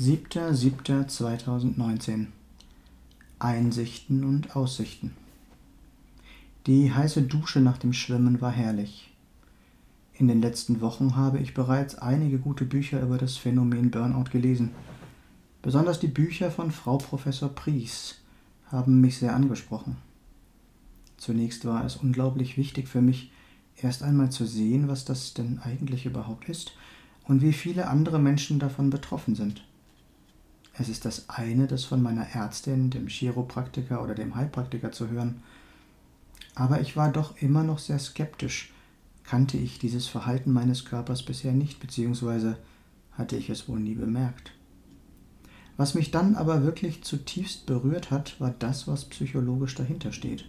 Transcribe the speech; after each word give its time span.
7.7.2019 0.00 2.26
Einsichten 3.38 4.24
und 4.24 4.56
Aussichten 4.56 5.12
Die 6.66 6.92
heiße 6.92 7.22
Dusche 7.22 7.60
nach 7.60 7.78
dem 7.78 7.92
Schwimmen 7.92 8.40
war 8.40 8.50
herrlich. 8.50 9.14
In 10.14 10.26
den 10.26 10.42
letzten 10.42 10.80
Wochen 10.80 11.14
habe 11.14 11.38
ich 11.38 11.54
bereits 11.54 11.94
einige 11.94 12.38
gute 12.38 12.64
Bücher 12.64 13.02
über 13.02 13.18
das 13.18 13.36
Phänomen 13.36 13.92
Burnout 13.92 14.30
gelesen. 14.32 14.72
Besonders 15.62 16.00
die 16.00 16.08
Bücher 16.08 16.50
von 16.50 16.72
Frau 16.72 16.98
Professor 16.98 17.50
Pries 17.50 18.16
haben 18.72 19.00
mich 19.00 19.18
sehr 19.18 19.36
angesprochen. 19.36 19.96
Zunächst 21.18 21.66
war 21.66 21.84
es 21.84 21.94
unglaublich 21.94 22.56
wichtig 22.56 22.88
für 22.88 23.00
mich, 23.00 23.30
erst 23.80 24.02
einmal 24.02 24.32
zu 24.32 24.44
sehen, 24.44 24.88
was 24.88 25.04
das 25.04 25.34
denn 25.34 25.60
eigentlich 25.60 26.04
überhaupt 26.04 26.48
ist 26.48 26.72
und 27.28 27.42
wie 27.42 27.52
viele 27.52 27.86
andere 27.86 28.18
Menschen 28.18 28.58
davon 28.58 28.90
betroffen 28.90 29.36
sind. 29.36 29.62
Es 30.76 30.88
ist 30.88 31.04
das 31.04 31.28
eine, 31.28 31.66
das 31.66 31.84
von 31.84 32.02
meiner 32.02 32.26
Ärztin, 32.34 32.90
dem 32.90 33.06
Chiropraktiker 33.06 34.02
oder 34.02 34.14
dem 34.14 34.34
Heilpraktiker 34.34 34.90
zu 34.90 35.08
hören. 35.08 35.42
Aber 36.56 36.80
ich 36.80 36.96
war 36.96 37.12
doch 37.12 37.36
immer 37.40 37.62
noch 37.62 37.78
sehr 37.78 37.98
skeptisch, 37.98 38.72
kannte 39.22 39.56
ich 39.56 39.78
dieses 39.78 40.08
Verhalten 40.08 40.52
meines 40.52 40.84
Körpers 40.84 41.22
bisher 41.22 41.52
nicht, 41.52 41.80
beziehungsweise 41.80 42.58
hatte 43.12 43.36
ich 43.36 43.50
es 43.50 43.68
wohl 43.68 43.78
nie 43.78 43.94
bemerkt. 43.94 44.52
Was 45.76 45.94
mich 45.94 46.10
dann 46.10 46.36
aber 46.36 46.62
wirklich 46.62 47.02
zutiefst 47.02 47.66
berührt 47.66 48.10
hat, 48.10 48.40
war 48.40 48.54
das, 48.58 48.86
was 48.86 49.06
psychologisch 49.06 49.74
dahinter 49.74 50.12
steht. 50.12 50.44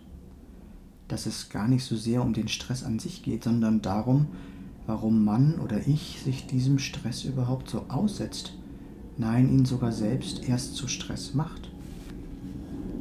Dass 1.08 1.26
es 1.28 1.50
gar 1.50 1.68
nicht 1.68 1.84
so 1.84 1.96
sehr 1.96 2.24
um 2.24 2.34
den 2.34 2.48
Stress 2.48 2.84
an 2.84 3.00
sich 3.00 3.24
geht, 3.24 3.44
sondern 3.44 3.82
darum, 3.82 4.28
warum 4.88 5.24
man 5.24 5.60
oder 5.60 5.88
ich 5.88 6.22
sich 6.24 6.48
diesem 6.48 6.80
Stress 6.80 7.24
überhaupt 7.24 7.70
so 7.70 7.86
aussetzt 7.90 8.54
nein, 9.18 9.50
ihn 9.50 9.66
sogar 9.66 9.92
selbst 9.92 10.48
erst 10.48 10.76
zu 10.76 10.88
Stress 10.88 11.34
macht. 11.34 11.70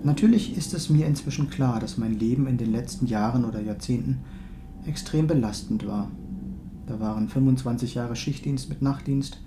Natürlich 0.03 0.57
ist 0.57 0.75
es 0.75 0.91
mir 0.91 1.07
inzwischen 1.07 1.49
klar, 1.49 1.81
dass 1.81 1.97
mein 1.97 2.19
Leben 2.19 2.47
in 2.47 2.59
den 2.59 2.71
letzten 2.71 3.07
Jahren 3.07 3.45
oder 3.45 3.61
Jahrzehnten 3.61 4.19
extrem 4.87 5.27
belastend 5.27 5.87
war. 5.87 6.11
Da 6.87 7.01
waren 7.01 7.29
25 7.29 7.95
Jahre 7.95 8.15
Schichtdienst 8.15 8.69
mit 8.69 8.83
Nachtdienst, 8.83 9.41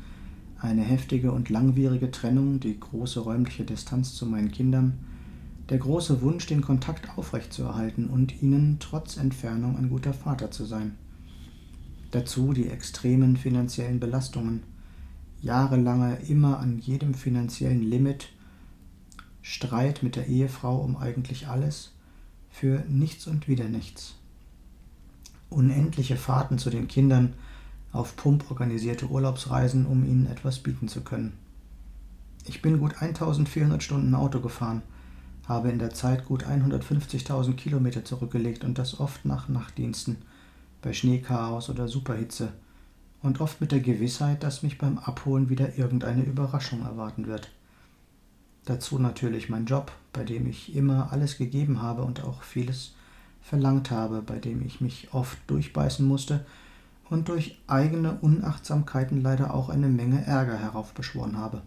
eine 0.60 0.82
heftige 0.82 1.32
und 1.32 1.50
langwierige 1.50 2.10
Trennung, 2.10 2.60
die 2.60 2.80
große 2.80 3.20
räumliche 3.20 3.64
Distanz 3.64 4.16
zu 4.16 4.26
meinen 4.26 4.52
Kindern, 4.52 4.98
der 5.70 5.78
große 5.78 6.22
Wunsch, 6.24 6.48
den 6.48 6.62
Kontakt 6.62 7.18
aufrechtzuerhalten 7.18 8.08
und 8.08 8.42
ihnen 8.42 8.78
trotz 8.80 9.18
Entfernung 9.18 9.78
ein 9.78 9.90
guter 9.90 10.14
Vater 10.14 10.50
zu 10.50 10.66
sein. 10.66 10.96
Dazu 12.10 12.54
die 12.54 12.70
extremen 12.70 13.38
finanziellen 13.38 14.00
Belastungen– 14.00 14.64
jahrelange 15.42 16.18
immer 16.28 16.60
an 16.60 16.80
jedem 16.80 17.14
finanziellen 17.14 17.82
Limit, 17.82 18.30
Streit 19.42 20.04
mit 20.04 20.16
der 20.16 20.28
Ehefrau 20.28 20.78
um 20.78 20.98
eigentlich 20.98 21.48
alles, 21.48 21.94
für 22.50 22.84
nichts 22.90 23.28
und 23.28 23.48
wieder 23.48 23.70
nichts. 23.70 24.16
Unendliche 25.50 26.18
Fahrten 26.18 26.58
zu 26.58 26.70
den 26.70 26.88
Kindern, 26.88 27.34
auf 27.92 28.16
Pump 28.16 28.52
organisierte 28.52 29.08
Urlaubsreisen, 29.08 29.86
um 29.86 30.04
ihnen 30.04 30.28
etwas 30.28 30.60
bieten 30.60 30.88
zu 30.88 31.02
können. 31.02 31.34
Ich 32.46 32.62
bin 32.62 32.80
gut 32.80 33.02
1400 33.02 33.82
Stunden 33.82 34.14
Auto 34.16 34.40
gefahren, 34.40 34.82
habe 35.48 35.70
in 35.70 35.80
der 35.80 35.94
Zeit 35.94 36.26
gut 36.26 36.46
150.000 36.46 37.54
Kilometer 37.54 38.04
zurückgelegt 38.04 38.64
und 38.64 38.78
das 38.78 39.00
oft 39.00 39.24
nach 39.26 39.48
Nachtdiensten, 39.48 40.18
bei 40.82 40.94
Schneechaos 40.94 41.70
oder 41.70 41.88
Superhitze 41.88 42.54
und 43.22 43.42
oft 43.42 43.62
mit 43.62 43.72
der 43.72 43.80
Gewissheit, 43.80 44.44
dass 44.44 44.64
mich 44.64 44.78
beim 44.78 44.98
Abholen 44.98 45.50
wieder 45.50 45.78
irgendeine 45.78 46.24
Überraschung 46.24 46.84
erwarten 46.84 47.28
wird. 47.28 47.50
Dazu 48.66 49.00
natürlich 49.00 49.50
mein 49.50 49.66
Job, 49.66 49.92
bei 50.14 50.24
dem 50.24 50.46
ich 50.46 50.76
immer 50.76 51.12
alles 51.12 51.38
gegeben 51.38 51.82
habe 51.82 52.04
und 52.04 52.24
auch 52.24 52.44
vieles 52.44 52.94
verlangt 53.42 53.92
habe, 53.92 54.22
bei 54.22 54.40
dem 54.40 54.62
ich 54.62 54.82
mich 54.82 55.14
oft 55.14 55.38
durchbeißen 55.48 56.06
musste 56.06 56.46
und 57.10 57.30
durch 57.30 57.60
eigene 57.68 58.16
Unachtsamkeiten 58.16 59.22
leider 59.22 59.54
auch 59.54 59.70
eine 59.70 59.88
Menge 59.88 60.26
Ärger 60.26 60.58
heraufbeschworen 60.58 61.38
habe. 61.38 61.62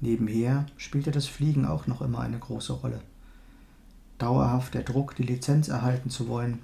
Nebenher 0.00 0.66
spielte 0.76 1.10
das 1.10 1.26
Fliegen 1.26 1.66
auch 1.66 1.86
noch 1.86 2.02
immer 2.02 2.20
eine 2.20 2.38
große 2.38 2.72
Rolle. 2.72 3.00
Dauerhaft 4.18 4.74
der 4.74 4.82
Druck, 4.82 5.14
die 5.14 5.22
Lizenz 5.22 5.68
erhalten 5.68 6.10
zu 6.10 6.26
wollen, 6.26 6.58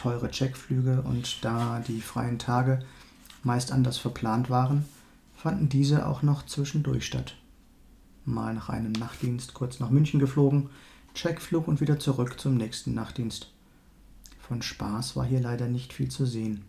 teure 0.00 0.30
Checkflüge 0.30 1.02
und 1.02 1.44
da 1.44 1.82
die 1.86 2.00
freien 2.00 2.38
Tage 2.38 2.80
meist 3.42 3.70
anders 3.70 3.98
verplant 3.98 4.48
waren, 4.48 4.86
fanden 5.36 5.68
diese 5.68 6.06
auch 6.06 6.22
noch 6.22 6.46
zwischendurch 6.46 7.04
statt. 7.04 7.36
Mal 8.24 8.54
nach 8.54 8.70
einem 8.70 8.92
Nachtdienst 8.92 9.52
kurz 9.52 9.78
nach 9.78 9.90
München 9.90 10.18
geflogen, 10.18 10.70
Checkflug 11.14 11.68
und 11.68 11.82
wieder 11.82 11.98
zurück 11.98 12.40
zum 12.40 12.56
nächsten 12.56 12.94
Nachtdienst. 12.94 13.52
Von 14.40 14.62
Spaß 14.62 15.16
war 15.16 15.26
hier 15.26 15.40
leider 15.40 15.68
nicht 15.68 15.92
viel 15.92 16.10
zu 16.10 16.24
sehen. 16.24 16.64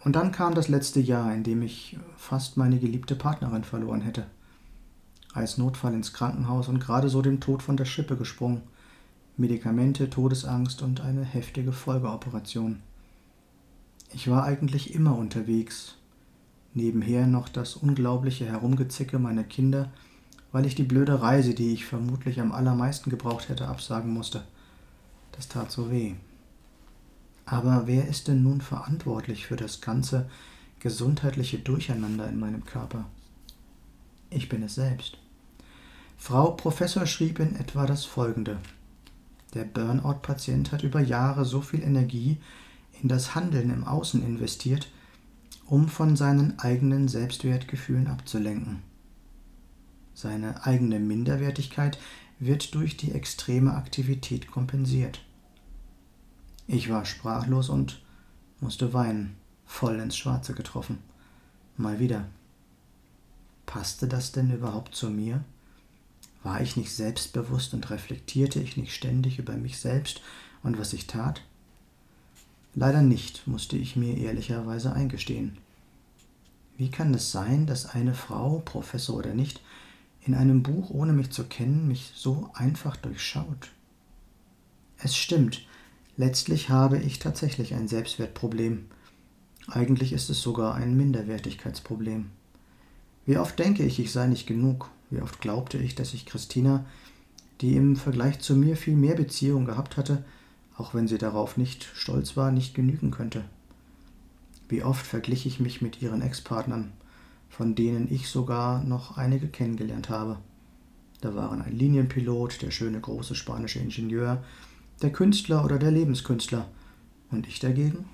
Und 0.00 0.14
dann 0.16 0.32
kam 0.32 0.54
das 0.54 0.68
letzte 0.68 1.00
Jahr, 1.00 1.32
in 1.32 1.42
dem 1.42 1.62
ich 1.62 1.98
fast 2.16 2.56
meine 2.56 2.78
geliebte 2.78 3.14
Partnerin 3.14 3.64
verloren 3.64 4.00
hätte. 4.02 4.26
Als 5.32 5.58
Notfall 5.58 5.94
ins 5.94 6.12
Krankenhaus 6.12 6.68
und 6.68 6.80
gerade 6.80 7.08
so 7.08 7.22
dem 7.22 7.40
Tod 7.40 7.62
von 7.62 7.78
der 7.78 7.86
Schippe 7.86 8.16
gesprungen– 8.16 8.60
Medikamente, 9.40 10.10
Todesangst 10.10 10.82
und 10.82 11.00
eine 11.00 11.24
heftige 11.24 11.72
Folgeoperation. 11.72 12.82
Ich 14.12 14.28
war 14.28 14.44
eigentlich 14.44 14.94
immer 14.94 15.16
unterwegs. 15.16 15.96
Nebenher 16.74 17.26
noch 17.26 17.48
das 17.48 17.74
unglaubliche 17.74 18.44
Herumgezicke 18.44 19.18
meiner 19.18 19.44
Kinder, 19.44 19.90
weil 20.52 20.66
ich 20.66 20.74
die 20.74 20.82
blöde 20.82 21.22
Reise, 21.22 21.54
die 21.54 21.72
ich 21.72 21.86
vermutlich 21.86 22.38
am 22.38 22.52
allermeisten 22.52 23.08
gebraucht 23.08 23.48
hätte, 23.48 23.66
absagen 23.66 24.12
musste. 24.12 24.44
Das 25.32 25.48
tat 25.48 25.72
so 25.72 25.90
weh. 25.90 26.16
Aber 27.46 27.86
wer 27.86 28.08
ist 28.08 28.28
denn 28.28 28.42
nun 28.42 28.60
verantwortlich 28.60 29.46
für 29.46 29.56
das 29.56 29.80
ganze 29.80 30.28
gesundheitliche 30.80 31.58
Durcheinander 31.58 32.28
in 32.28 32.38
meinem 32.38 32.66
Körper? 32.66 33.06
Ich 34.28 34.50
bin 34.50 34.62
es 34.62 34.74
selbst. 34.74 35.16
Frau 36.18 36.50
Professor 36.50 37.06
schrieb 37.06 37.38
in 37.38 37.56
etwa 37.56 37.86
das 37.86 38.04
folgende. 38.04 38.58
Der 39.54 39.64
Burnout-Patient 39.64 40.70
hat 40.72 40.82
über 40.82 41.00
Jahre 41.00 41.44
so 41.44 41.60
viel 41.60 41.82
Energie 41.82 42.38
in 43.02 43.08
das 43.08 43.34
Handeln 43.34 43.70
im 43.70 43.84
Außen 43.84 44.24
investiert, 44.24 44.90
um 45.66 45.88
von 45.88 46.16
seinen 46.16 46.58
eigenen 46.58 47.08
Selbstwertgefühlen 47.08 48.06
abzulenken. 48.06 48.82
Seine 50.14 50.66
eigene 50.66 50.98
Minderwertigkeit 50.98 51.98
wird 52.38 52.74
durch 52.74 52.96
die 52.96 53.12
extreme 53.12 53.74
Aktivität 53.74 54.50
kompensiert. 54.50 55.24
Ich 56.66 56.90
war 56.90 57.04
sprachlos 57.04 57.68
und 57.68 58.02
musste 58.60 58.92
weinen, 58.92 59.36
voll 59.64 59.98
ins 59.98 60.16
Schwarze 60.16 60.54
getroffen. 60.54 60.98
Mal 61.76 61.98
wieder. 61.98 62.26
Passte 63.66 64.06
das 64.06 64.32
denn 64.32 64.50
überhaupt 64.52 64.94
zu 64.94 65.10
mir? 65.10 65.42
War 66.42 66.60
ich 66.60 66.76
nicht 66.76 66.92
selbstbewusst 66.92 67.74
und 67.74 67.90
reflektierte 67.90 68.60
ich 68.60 68.76
nicht 68.76 68.94
ständig 68.94 69.38
über 69.38 69.54
mich 69.54 69.78
selbst 69.78 70.22
und 70.62 70.78
was 70.78 70.92
ich 70.92 71.06
tat? 71.06 71.42
Leider 72.74 73.02
nicht, 73.02 73.46
musste 73.46 73.76
ich 73.76 73.96
mir 73.96 74.16
ehrlicherweise 74.16 74.92
eingestehen. 74.92 75.58
Wie 76.76 76.90
kann 76.90 77.12
es 77.12 77.30
sein, 77.30 77.66
dass 77.66 77.86
eine 77.86 78.14
Frau, 78.14 78.62
Professor 78.64 79.16
oder 79.16 79.34
nicht, 79.34 79.60
in 80.22 80.34
einem 80.34 80.62
Buch, 80.62 80.90
ohne 80.90 81.12
mich 81.12 81.30
zu 81.30 81.44
kennen, 81.44 81.88
mich 81.88 82.12
so 82.14 82.50
einfach 82.54 82.96
durchschaut? 82.96 83.70
Es 84.98 85.16
stimmt, 85.16 85.66
letztlich 86.16 86.70
habe 86.70 86.98
ich 86.98 87.18
tatsächlich 87.18 87.74
ein 87.74 87.88
Selbstwertproblem. 87.88 88.86
Eigentlich 89.66 90.12
ist 90.12 90.30
es 90.30 90.40
sogar 90.40 90.74
ein 90.74 90.96
Minderwertigkeitsproblem. 90.96 92.30
Wie 93.26 93.36
oft 93.36 93.58
denke 93.58 93.82
ich, 93.82 93.98
ich 93.98 94.12
sei 94.12 94.26
nicht 94.26 94.46
genug 94.46 94.90
wie 95.10 95.20
oft 95.20 95.40
glaubte 95.40 95.78
ich, 95.78 95.94
dass 95.94 96.14
ich 96.14 96.26
Christina, 96.26 96.84
die 97.60 97.76
im 97.76 97.96
Vergleich 97.96 98.40
zu 98.40 98.56
mir 98.56 98.76
viel 98.76 98.96
mehr 98.96 99.16
Beziehung 99.16 99.64
gehabt 99.64 99.96
hatte, 99.96 100.24
auch 100.76 100.94
wenn 100.94 101.08
sie 101.08 101.18
darauf 101.18 101.56
nicht 101.56 101.84
stolz 101.94 102.36
war, 102.36 102.50
nicht 102.50 102.74
genügen 102.74 103.10
könnte. 103.10 103.44
Wie 104.68 104.82
oft 104.82 105.04
verglich 105.04 105.46
ich 105.46 105.60
mich 105.60 105.82
mit 105.82 106.00
ihren 106.00 106.22
Ex-Partnern, 106.22 106.92
von 107.48 107.74
denen 107.74 108.10
ich 108.10 108.28
sogar 108.28 108.82
noch 108.84 109.18
einige 109.18 109.48
kennengelernt 109.48 110.08
habe. 110.08 110.38
Da 111.20 111.34
waren 111.34 111.60
ein 111.60 111.76
Linienpilot, 111.76 112.62
der 112.62 112.70
schöne 112.70 113.00
große 113.00 113.34
spanische 113.34 113.80
Ingenieur, 113.80 114.42
der 115.02 115.12
Künstler 115.12 115.64
oder 115.64 115.78
der 115.78 115.90
Lebenskünstler. 115.90 116.68
Und 117.30 117.46
ich 117.46 117.58
dagegen? 117.58 118.06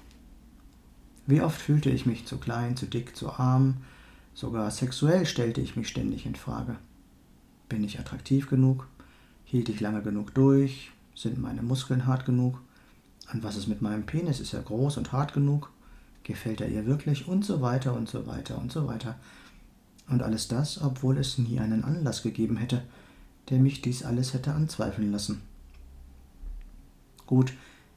Wie 1.27 1.41
oft 1.41 1.61
fühlte 1.61 1.91
ich 1.91 2.07
mich 2.07 2.27
zu 2.27 2.39
klein, 2.39 2.77
zu 2.77 2.87
dick, 2.87 3.15
zu 3.17 3.31
arm, 3.31 3.77
sogar 4.37 4.71
sexuell 4.71 5.25
stellte 5.25 5.63
ich 5.63 5.75
mich 5.75 5.89
ständig 5.89 6.27
in 6.27 6.37
Frage. 6.37 6.77
Bin 7.69 7.83
ich 7.83 7.99
attraktiv 7.99 8.49
genug? 8.49 8.87
Hielt 9.45 9.69
ich 9.71 9.81
lange 9.81 10.03
genug 10.03 10.35
durch? 10.35 10.93
Sind 11.15 11.39
meine 11.39 11.63
Muskeln 11.63 12.07
hart 12.07 12.27
genug? 12.27 12.61
An 13.29 13.43
was 13.43 13.57
ist 13.57 13.67
mit 13.67 13.81
meinem 13.83 14.05
Penis? 14.05 14.39
Ist 14.39 14.53
er 14.53 14.63
groß 14.63 14.99
und 14.99 15.11
hart 15.11 15.33
genug? 15.33 15.73
Gefällt 16.23 16.61
er 16.61 16.69
ihr 16.69 16.87
wirklich? 16.87 17.27
Und 17.27 17.45
so 17.45 17.63
weiter 17.63 17.95
und 17.95 18.09
so 18.09 18.27
weiter 18.27 18.59
und 18.59 18.71
so 18.71 18.87
weiter. 18.87 19.17
Und 20.09 20.23
alles 20.23 20.49
das, 20.49 20.81
obwohl 20.83 21.17
es 21.19 21.39
nie 21.39 21.59
einen 21.59 21.83
Anlass 21.83 22.23
gegeben 22.23 22.59
hätte, 22.59 22.83
der 23.49 23.59
mich 23.59 23.81
dies 23.81 24.05
alles 24.05 24.35
hätte 24.35 24.53
anzweifeln 24.53 25.11
lassen. 25.11 25.41
Gut, 27.27 27.53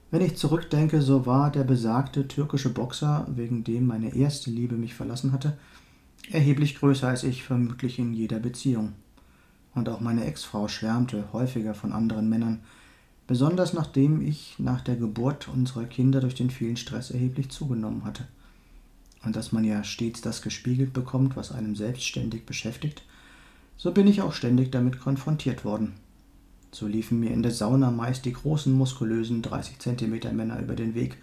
wenn 0.09 0.21
ich 0.21 0.37
zurückdenke, 0.37 1.01
so 1.01 1.25
war 1.25 1.51
der 1.51 1.63
besagte 1.63 2.27
türkische 2.27 2.69
Boxer, 2.69 3.27
wegen 3.29 3.63
dem 3.63 3.85
meine 3.85 4.15
erste 4.15 4.49
Liebe 4.49 4.75
mich 4.75 4.95
verlassen 4.95 5.33
hatte, 5.33 5.57
erheblich 6.31 6.75
größer 6.75 7.07
als 7.07 7.23
ich 7.23 7.43
vermutlich 7.43 7.99
in 7.99 8.13
jeder 8.13 8.39
Beziehung. 8.39 8.93
Und 9.75 9.89
auch 9.89 9.99
meine 9.99 10.25
Ex-Frau 10.25 10.67
schwärmte 10.67 11.31
häufiger 11.31 11.73
von 11.73 11.93
anderen 11.93 12.29
Männern, 12.29 12.61
besonders 13.27 13.73
nachdem 13.73 14.21
ich 14.21 14.55
nach 14.57 14.81
der 14.81 14.95
Geburt 14.95 15.47
unserer 15.47 15.85
Kinder 15.85 16.19
durch 16.19 16.35
den 16.35 16.49
vielen 16.49 16.77
Stress 16.77 17.11
erheblich 17.11 17.49
zugenommen 17.49 18.03
hatte. 18.03 18.27
Und 19.23 19.35
dass 19.35 19.51
man 19.51 19.63
ja 19.63 19.83
stets 19.83 20.21
das 20.21 20.41
gespiegelt 20.41 20.93
bekommt, 20.93 21.35
was 21.35 21.51
einem 21.51 21.75
selbstständig 21.75 22.45
beschäftigt, 22.45 23.03
so 23.77 23.91
bin 23.91 24.07
ich 24.07 24.21
auch 24.21 24.33
ständig 24.33 24.71
damit 24.71 24.99
konfrontiert 24.99 25.63
worden. 25.63 25.93
So 26.71 26.85
liefen 26.85 27.19
mir 27.19 27.31
in 27.31 27.43
der 27.43 27.51
Sauna 27.51 27.91
meist 27.91 28.25
die 28.25 28.33
großen, 28.33 28.71
muskulösen 28.73 29.41
30 29.41 29.79
cm 29.79 30.35
Männer 30.35 30.59
über 30.59 30.75
den 30.75 30.93
Weg. 30.95 31.17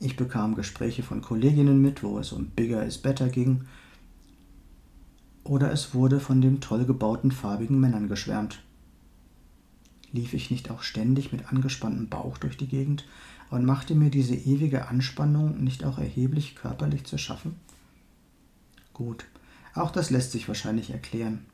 Ich 0.00 0.16
bekam 0.16 0.54
Gespräche 0.54 1.02
von 1.02 1.22
Kolleginnen 1.22 1.80
mit, 1.80 2.02
wo 2.02 2.18
es 2.18 2.32
um 2.32 2.46
Bigger 2.46 2.84
is 2.84 2.98
Better 2.98 3.28
ging. 3.28 3.66
Oder 5.44 5.72
es 5.72 5.94
wurde 5.94 6.20
von 6.20 6.40
den 6.40 6.60
toll 6.60 6.84
gebauten 6.84 7.32
farbigen 7.32 7.80
Männern 7.80 8.08
geschwärmt. 8.08 8.62
Lief 10.12 10.34
ich 10.34 10.50
nicht 10.50 10.70
auch 10.70 10.82
ständig 10.82 11.32
mit 11.32 11.50
angespanntem 11.50 12.08
Bauch 12.08 12.38
durch 12.38 12.56
die 12.56 12.68
Gegend 12.68 13.06
und 13.50 13.64
machte 13.64 13.94
mir 13.94 14.10
diese 14.10 14.34
ewige 14.34 14.88
Anspannung 14.88 15.62
nicht 15.62 15.84
auch 15.84 15.98
erheblich 15.98 16.54
körperlich 16.54 17.04
zu 17.04 17.18
schaffen? 17.18 17.56
Gut, 18.92 19.24
auch 19.74 19.90
das 19.90 20.10
lässt 20.10 20.32
sich 20.32 20.48
wahrscheinlich 20.48 20.90
erklären. 20.90 21.46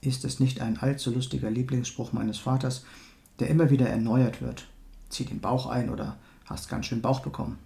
Ist 0.00 0.24
es 0.24 0.40
nicht 0.40 0.60
ein 0.60 0.78
allzu 0.78 1.12
lustiger 1.12 1.50
Lieblingsspruch 1.50 2.12
meines 2.12 2.38
Vaters, 2.38 2.84
der 3.38 3.48
immer 3.48 3.70
wieder 3.70 3.88
erneuert 3.88 4.40
wird? 4.40 4.66
Zieh 5.10 5.24
den 5.24 5.40
Bauch 5.40 5.66
ein 5.66 5.90
oder 5.90 6.16
hast 6.46 6.68
ganz 6.68 6.86
schön 6.86 7.02
Bauch 7.02 7.20
bekommen. 7.20 7.58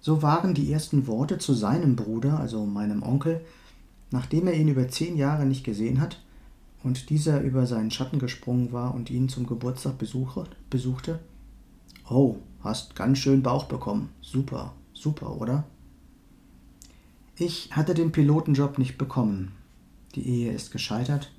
So 0.00 0.20
waren 0.20 0.52
die 0.52 0.70
ersten 0.70 1.06
Worte 1.06 1.38
zu 1.38 1.54
seinem 1.54 1.96
Bruder, 1.96 2.38
also 2.38 2.66
meinem 2.66 3.02
Onkel, 3.02 3.40
nachdem 4.10 4.46
er 4.46 4.54
ihn 4.54 4.68
über 4.68 4.88
zehn 4.88 5.16
Jahre 5.16 5.46
nicht 5.46 5.64
gesehen 5.64 6.00
hat 6.00 6.22
und 6.82 7.10
dieser 7.10 7.40
über 7.40 7.66
seinen 7.66 7.90
Schatten 7.90 8.18
gesprungen 8.18 8.72
war 8.72 8.94
und 8.94 9.10
ihn 9.10 9.28
zum 9.28 9.46
Geburtstag 9.46 9.94
besuchte. 9.98 11.18
Oh, 12.08 12.36
hast 12.60 12.94
ganz 12.94 13.18
schön 13.18 13.42
Bauch 13.42 13.64
bekommen. 13.64 14.10
Super, 14.20 14.72
super, 14.92 15.40
oder? 15.40 15.64
Ich 17.36 17.70
hatte 17.72 17.94
den 17.94 18.12
Pilotenjob 18.12 18.78
nicht 18.78 18.96
bekommen, 18.96 19.52
die 20.14 20.26
Ehe 20.26 20.52
ist 20.52 20.70
gescheitert, 20.70 21.32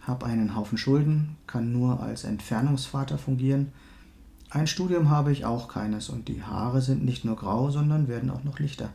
habe 0.00 0.26
einen 0.26 0.56
Haufen 0.56 0.78
Schulden, 0.78 1.36
kann 1.46 1.72
nur 1.72 2.00
als 2.00 2.24
Entfernungsvater 2.24 3.18
fungieren. 3.18 3.72
Ein 4.50 4.66
Studium 4.66 5.10
habe 5.10 5.30
ich 5.30 5.44
auch 5.44 5.68
keines 5.68 6.08
und 6.08 6.28
die 6.28 6.42
Haare 6.42 6.80
sind 6.80 7.04
nicht 7.04 7.24
nur 7.24 7.36
grau, 7.36 7.70
sondern 7.70 8.08
werden 8.08 8.30
auch 8.30 8.42
noch 8.42 8.58
lichter. 8.58 8.92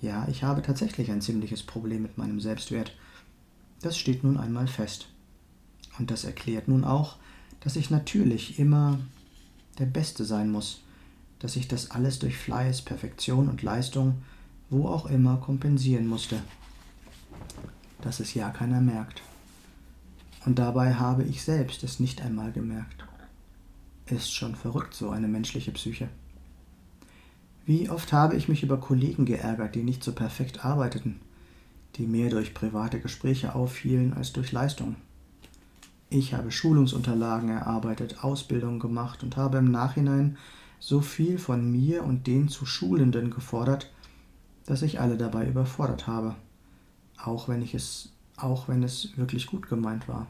Ja, 0.00 0.26
ich 0.28 0.42
habe 0.42 0.62
tatsächlich 0.62 1.10
ein 1.10 1.20
ziemliches 1.20 1.62
Problem 1.62 2.02
mit 2.02 2.18
meinem 2.18 2.40
Selbstwert. 2.40 2.96
Das 3.80 3.96
steht 3.96 4.24
nun 4.24 4.36
einmal 4.36 4.66
fest. 4.66 5.08
Und 5.98 6.10
das 6.10 6.24
erklärt 6.24 6.68
nun 6.68 6.84
auch, 6.84 7.16
dass 7.60 7.76
ich 7.76 7.90
natürlich 7.90 8.58
immer 8.58 8.98
der 9.78 9.86
Beste 9.86 10.24
sein 10.24 10.50
muss, 10.50 10.82
dass 11.38 11.56
ich 11.56 11.68
das 11.68 11.90
alles 11.90 12.18
durch 12.18 12.36
Fleiß, 12.36 12.82
Perfektion 12.82 13.48
und 13.48 13.62
Leistung, 13.62 14.22
wo 14.70 14.88
auch 14.88 15.06
immer, 15.06 15.36
kompensieren 15.36 16.06
musste 16.06 16.40
dass 18.04 18.20
es 18.20 18.34
ja 18.34 18.50
keiner 18.50 18.80
merkt. 18.80 19.22
Und 20.44 20.58
dabei 20.58 20.94
habe 20.94 21.24
ich 21.24 21.42
selbst 21.42 21.82
es 21.82 22.00
nicht 22.00 22.20
einmal 22.20 22.52
gemerkt. 22.52 23.04
Ist 24.06 24.32
schon 24.32 24.54
verrückt, 24.54 24.92
so 24.94 25.08
eine 25.08 25.26
menschliche 25.26 25.72
Psyche. 25.72 26.08
Wie 27.66 27.88
oft 27.88 28.12
habe 28.12 28.36
ich 28.36 28.48
mich 28.48 28.62
über 28.62 28.76
Kollegen 28.76 29.24
geärgert, 29.24 29.74
die 29.74 29.82
nicht 29.82 30.04
so 30.04 30.12
perfekt 30.12 30.64
arbeiteten, 30.64 31.20
die 31.96 32.06
mehr 32.06 32.30
durch 32.30 32.54
private 32.54 33.00
Gespräche 33.00 33.54
auffielen 33.54 34.12
als 34.12 34.32
durch 34.32 34.52
Leistung. 34.52 34.96
Ich 36.10 36.34
habe 36.34 36.50
Schulungsunterlagen 36.50 37.48
erarbeitet, 37.48 38.22
Ausbildung 38.22 38.78
gemacht 38.78 39.22
und 39.22 39.36
habe 39.36 39.58
im 39.58 39.70
Nachhinein 39.70 40.36
so 40.78 41.00
viel 41.00 41.38
von 41.38 41.70
mir 41.70 42.04
und 42.04 42.26
den 42.26 42.48
zu 42.48 42.66
Schulenden 42.66 43.30
gefordert, 43.30 43.90
dass 44.66 44.82
ich 44.82 45.00
alle 45.00 45.16
dabei 45.16 45.46
überfordert 45.46 46.06
habe 46.06 46.36
auch 47.26 47.48
wenn 47.48 47.62
ich 47.62 47.74
es, 47.74 48.10
auch 48.36 48.68
wenn 48.68 48.82
es 48.82 49.16
wirklich 49.16 49.46
gut 49.46 49.68
gemeint 49.68 50.08
war. 50.08 50.26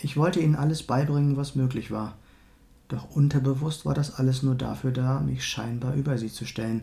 Ich 0.00 0.16
wollte 0.16 0.40
ihnen 0.40 0.56
alles 0.56 0.82
beibringen, 0.82 1.36
was 1.36 1.54
möglich 1.54 1.90
war, 1.90 2.16
doch 2.88 3.10
unterbewusst 3.10 3.84
war 3.84 3.94
das 3.94 4.14
alles 4.14 4.42
nur 4.42 4.54
dafür 4.54 4.92
da, 4.92 5.20
mich 5.20 5.44
scheinbar 5.44 5.94
über 5.94 6.18
sie 6.18 6.30
zu 6.30 6.44
stellen, 6.44 6.82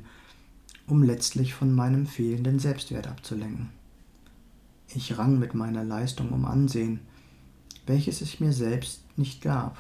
um 0.87 1.01
letztlich 1.03 1.53
von 1.53 1.73
meinem 1.73 2.05
fehlenden 2.07 2.59
Selbstwert 2.59 3.07
abzulenken. 3.07 3.69
Ich 4.93 5.17
rang 5.17 5.39
mit 5.39 5.53
meiner 5.53 5.83
Leistung 5.83 6.29
um 6.29 6.45
Ansehen, 6.45 6.99
welches 7.85 8.21
es 8.21 8.39
mir 8.39 8.53
selbst 8.53 9.01
nicht 9.17 9.41
gab. 9.41 9.77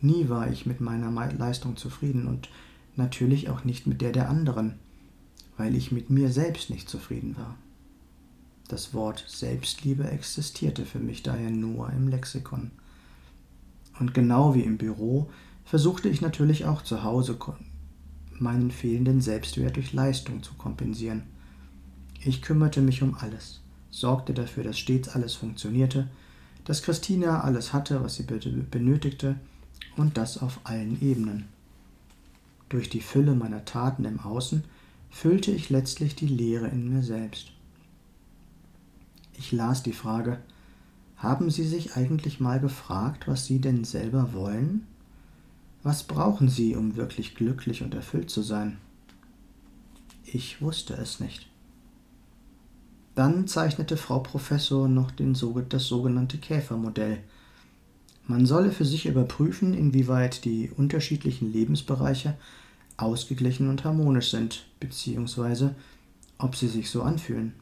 Nie 0.00 0.28
war 0.28 0.50
ich 0.50 0.66
mit 0.66 0.80
meiner 0.80 1.10
Leistung 1.32 1.76
zufrieden 1.76 2.26
und 2.26 2.50
natürlich 2.94 3.48
auch 3.48 3.64
nicht 3.64 3.86
mit 3.86 4.02
der 4.02 4.12
der 4.12 4.28
anderen, 4.28 4.78
weil 5.56 5.74
ich 5.74 5.92
mit 5.92 6.10
mir 6.10 6.30
selbst 6.30 6.70
nicht 6.70 6.88
zufrieden 6.88 7.36
war. 7.36 7.56
Das 8.68 8.92
Wort 8.94 9.24
Selbstliebe 9.28 10.10
existierte 10.10 10.84
für 10.84 10.98
mich 10.98 11.22
daher 11.22 11.50
nur 11.50 11.90
im 11.90 12.08
Lexikon. 12.08 12.72
Und 13.98 14.14
genau 14.14 14.54
wie 14.54 14.62
im 14.62 14.78
Büro 14.78 15.30
versuchte 15.64 16.08
ich 16.08 16.20
natürlich 16.20 16.64
auch 16.64 16.82
zu 16.82 17.02
Hause 17.02 17.38
meinen 18.38 18.70
fehlenden 18.70 19.20
Selbstwert 19.20 19.76
durch 19.76 19.92
Leistung 19.92 20.42
zu 20.42 20.54
kompensieren. 20.54 21.24
Ich 22.22 22.42
kümmerte 22.42 22.80
mich 22.80 23.02
um 23.02 23.14
alles, 23.14 23.60
sorgte 23.90 24.34
dafür, 24.34 24.64
dass 24.64 24.78
stets 24.78 25.08
alles 25.08 25.34
funktionierte, 25.34 26.08
dass 26.64 26.82
Christina 26.82 27.42
alles 27.42 27.72
hatte, 27.72 28.02
was 28.02 28.16
sie 28.16 28.24
benötigte, 28.24 29.36
und 29.96 30.18
das 30.18 30.42
auf 30.42 30.60
allen 30.64 31.00
Ebenen. 31.00 31.46
Durch 32.68 32.90
die 32.90 33.00
Fülle 33.00 33.34
meiner 33.34 33.64
Taten 33.64 34.04
im 34.04 34.20
Außen 34.20 34.64
füllte 35.10 35.52
ich 35.52 35.70
letztlich 35.70 36.16
die 36.16 36.26
Leere 36.26 36.66
in 36.68 36.92
mir 36.92 37.02
selbst. 37.02 37.52
Ich 39.38 39.52
las 39.52 39.82
die 39.82 39.92
Frage, 39.92 40.40
haben 41.16 41.50
Sie 41.50 41.64
sich 41.64 41.96
eigentlich 41.96 42.40
mal 42.40 42.60
gefragt, 42.60 43.26
was 43.26 43.46
Sie 43.46 43.60
denn 43.60 43.84
selber 43.84 44.32
wollen? 44.32 44.86
Was 45.82 46.02
brauchen 46.02 46.48
Sie, 46.48 46.76
um 46.76 46.96
wirklich 46.96 47.34
glücklich 47.34 47.82
und 47.82 47.94
erfüllt 47.94 48.28
zu 48.30 48.42
sein? 48.42 48.78
Ich 50.24 50.60
wusste 50.60 50.94
es 50.94 51.20
nicht. 51.20 51.48
Dann 53.14 53.46
zeichnete 53.46 53.96
Frau 53.96 54.18
Professor 54.18 54.88
noch 54.88 55.10
den, 55.10 55.36
das 55.68 55.86
sogenannte 55.86 56.36
Käfermodell. 56.36 57.18
Man 58.26 58.44
solle 58.44 58.72
für 58.72 58.84
sich 58.84 59.06
überprüfen, 59.06 59.72
inwieweit 59.72 60.44
die 60.44 60.70
unterschiedlichen 60.76 61.52
Lebensbereiche 61.52 62.34
ausgeglichen 62.96 63.70
und 63.70 63.84
harmonisch 63.84 64.30
sind, 64.30 64.66
beziehungsweise 64.80 65.74
ob 66.38 66.56
sie 66.56 66.68
sich 66.68 66.90
so 66.90 67.02
anfühlen. 67.02 67.54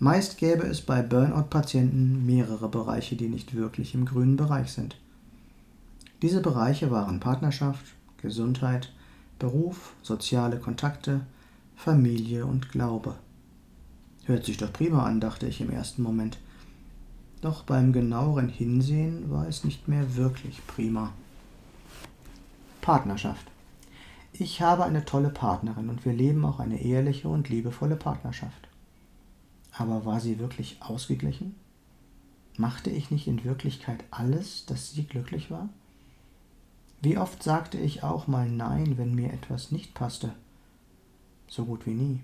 Meist 0.00 0.38
gäbe 0.38 0.64
es 0.64 0.82
bei 0.82 1.02
Burnout-Patienten 1.02 2.26
mehrere 2.26 2.68
Bereiche, 2.68 3.14
die 3.14 3.28
nicht 3.28 3.54
wirklich 3.54 3.94
im 3.94 4.04
grünen 4.04 4.36
Bereich 4.36 4.72
sind. 4.72 4.96
Diese 6.20 6.40
Bereiche 6.40 6.90
waren 6.90 7.20
Partnerschaft, 7.20 7.84
Gesundheit, 8.20 8.92
Beruf, 9.38 9.94
soziale 10.02 10.58
Kontakte, 10.58 11.20
Familie 11.76 12.44
und 12.44 12.70
Glaube. 12.70 13.14
Hört 14.24 14.44
sich 14.44 14.56
doch 14.56 14.72
prima 14.72 15.04
an, 15.04 15.20
dachte 15.20 15.46
ich 15.46 15.60
im 15.60 15.70
ersten 15.70 16.02
Moment. 16.02 16.38
Doch 17.40 17.62
beim 17.62 17.92
genaueren 17.92 18.48
Hinsehen 18.48 19.30
war 19.30 19.46
es 19.46 19.64
nicht 19.64 19.86
mehr 19.86 20.16
wirklich 20.16 20.66
prima. 20.66 21.12
Partnerschaft. 22.80 23.46
Ich 24.32 24.60
habe 24.60 24.84
eine 24.84 25.04
tolle 25.04 25.30
Partnerin 25.30 25.88
und 25.88 26.04
wir 26.04 26.12
leben 26.12 26.44
auch 26.44 26.58
eine 26.58 26.82
ehrliche 26.82 27.28
und 27.28 27.48
liebevolle 27.48 27.96
Partnerschaft. 27.96 28.68
Aber 29.76 30.04
war 30.04 30.20
sie 30.20 30.38
wirklich 30.38 30.80
ausgeglichen? 30.80 31.56
Machte 32.56 32.90
ich 32.90 33.10
nicht 33.10 33.26
in 33.26 33.42
Wirklichkeit 33.42 34.04
alles, 34.10 34.66
dass 34.66 34.92
sie 34.92 35.04
glücklich 35.04 35.50
war? 35.50 35.68
Wie 37.00 37.18
oft 37.18 37.42
sagte 37.42 37.78
ich 37.78 38.02
auch 38.04 38.28
mal 38.28 38.48
Nein, 38.48 38.96
wenn 38.96 39.14
mir 39.14 39.32
etwas 39.32 39.72
nicht 39.72 39.92
passte? 39.92 40.32
So 41.48 41.64
gut 41.64 41.86
wie 41.86 41.94
nie. 41.94 42.20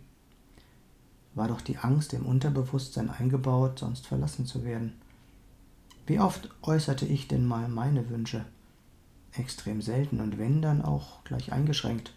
War 1.35 1.49
doch 1.49 1.61
die 1.61 1.79
Angst 1.79 2.15
im 2.15 2.25
Unterbewusstsein 2.25 3.11
eingebaut, 3.11 3.81
sonst 3.81 4.07
verlassen 4.07 4.47
zu 4.47 4.65
werden. 4.65 4.95
Wie 6.07 6.21
oft 6.21 6.49
äußerte 6.63 7.07
ich 7.07 7.29
denn 7.29 7.47
mal 7.47 7.69
meine 7.69 8.09
Wünsche? 8.11 8.45
Extrem 9.33 9.83
selten 9.83 10.21
und 10.21 10.39
wenn 10.39 10.63
dann 10.63 10.83
auch 10.83 11.23
gleich 11.25 11.53
eingeschränkt. 11.53 12.15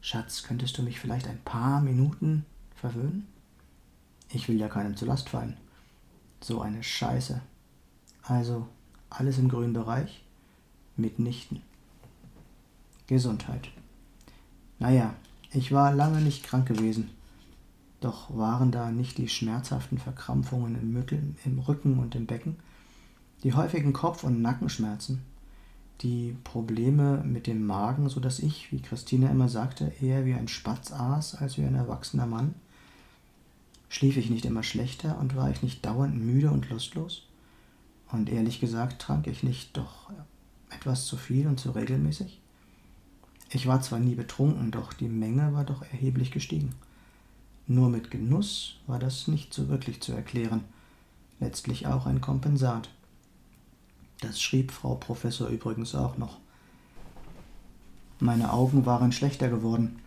Schatz, 0.00 0.42
könntest 0.42 0.76
du 0.78 0.82
mich 0.82 0.98
vielleicht 0.98 1.26
ein 1.26 1.40
paar 1.44 1.80
Minuten 1.80 2.44
verwöhnen? 2.74 3.26
Ich 4.32 4.48
will 4.48 4.58
ja 4.58 4.68
keinem 4.68 4.96
zur 4.96 5.08
Last 5.08 5.28
fallen. 5.28 5.56
So 6.40 6.60
eine 6.60 6.82
Scheiße. 6.82 7.40
Also 8.22 8.68
alles 9.10 9.38
im 9.38 9.48
grünen 9.48 9.72
Bereich? 9.72 10.24
Mitnichten. 10.96 11.62
Gesundheit. 13.06 13.68
Naja, 14.78 15.14
ich 15.52 15.72
war 15.72 15.92
lange 15.92 16.20
nicht 16.20 16.44
krank 16.44 16.68
gewesen. 16.68 17.10
Doch 18.00 18.34
waren 18.34 18.70
da 18.70 18.90
nicht 18.90 19.18
die 19.18 19.28
schmerzhaften 19.28 19.98
Verkrampfungen 19.98 20.74
im, 20.80 20.92
Mittel, 20.92 21.34
im 21.44 21.58
Rücken 21.58 21.98
und 21.98 22.14
im 22.14 22.26
Becken, 22.26 22.56
die 23.42 23.52
häufigen 23.52 23.92
Kopf- 23.92 24.24
und 24.24 24.40
Nackenschmerzen, 24.40 25.22
die 26.00 26.36
Probleme 26.44 27.22
mit 27.24 27.46
dem 27.46 27.66
Magen, 27.66 28.08
so 28.08 28.20
dass 28.20 28.38
ich, 28.38 28.72
wie 28.72 28.80
Christina 28.80 29.28
immer 29.28 29.48
sagte, 29.48 29.92
eher 30.00 30.24
wie 30.24 30.34
ein 30.34 30.48
Spatz 30.48 30.92
aß 30.92 31.34
als 31.34 31.58
wie 31.58 31.64
ein 31.64 31.74
erwachsener 31.74 32.26
Mann? 32.26 32.54
Schlief 33.90 34.16
ich 34.16 34.30
nicht 34.30 34.44
immer 34.44 34.62
schlechter 34.62 35.18
und 35.18 35.34
war 35.34 35.50
ich 35.50 35.62
nicht 35.62 35.84
dauernd 35.84 36.16
müde 36.16 36.52
und 36.52 36.70
lustlos? 36.70 37.26
Und 38.12 38.30
ehrlich 38.30 38.60
gesagt 38.60 39.02
trank 39.02 39.26
ich 39.26 39.42
nicht 39.42 39.76
doch 39.76 40.10
etwas 40.70 41.06
zu 41.06 41.16
viel 41.16 41.48
und 41.48 41.58
zu 41.58 41.72
regelmäßig? 41.72 42.40
Ich 43.50 43.66
war 43.66 43.82
zwar 43.82 43.98
nie 43.98 44.14
betrunken, 44.14 44.70
doch 44.70 44.92
die 44.92 45.08
Menge 45.08 45.52
war 45.52 45.64
doch 45.64 45.82
erheblich 45.82 46.30
gestiegen. 46.30 46.72
Nur 47.66 47.88
mit 47.88 48.12
Genuss 48.12 48.76
war 48.86 49.00
das 49.00 49.26
nicht 49.26 49.52
so 49.52 49.68
wirklich 49.68 50.00
zu 50.00 50.12
erklären, 50.12 50.62
letztlich 51.40 51.88
auch 51.88 52.06
ein 52.06 52.20
Kompensat. 52.20 52.90
Das 54.20 54.40
schrieb 54.40 54.70
Frau 54.70 54.94
Professor 54.94 55.48
übrigens 55.48 55.96
auch 55.96 56.16
noch. 56.16 56.38
Meine 58.20 58.52
Augen 58.52 58.86
waren 58.86 59.10
schlechter 59.10 59.48
geworden, 59.48 59.98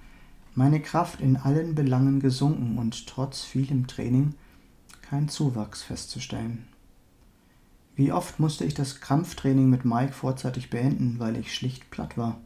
meine 0.55 0.79
Kraft 0.79 1.19
in 1.19 1.37
allen 1.37 1.75
Belangen 1.75 2.19
gesunken 2.19 2.77
und 2.77 3.07
trotz 3.07 3.41
vielem 3.41 3.87
Training 3.87 4.35
kein 5.01 5.27
Zuwachs 5.29 5.83
festzustellen. 5.83 6.67
Wie 7.95 8.11
oft 8.11 8.39
musste 8.39 8.65
ich 8.65 8.73
das 8.73 9.01
Krampftraining 9.01 9.69
mit 9.69 9.85
Mike 9.85 10.13
vorzeitig 10.13 10.69
beenden, 10.69 11.19
weil 11.19 11.35
ich 11.35 11.53
schlicht 11.53 11.91
platt 11.91 12.17
war. 12.17 12.39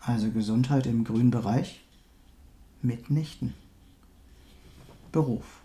Also 0.00 0.30
Gesundheit 0.30 0.86
im 0.86 1.04
grünen 1.04 1.30
Bereich? 1.30 1.82
Mitnichten. 2.82 3.54
Beruf. 5.12 5.60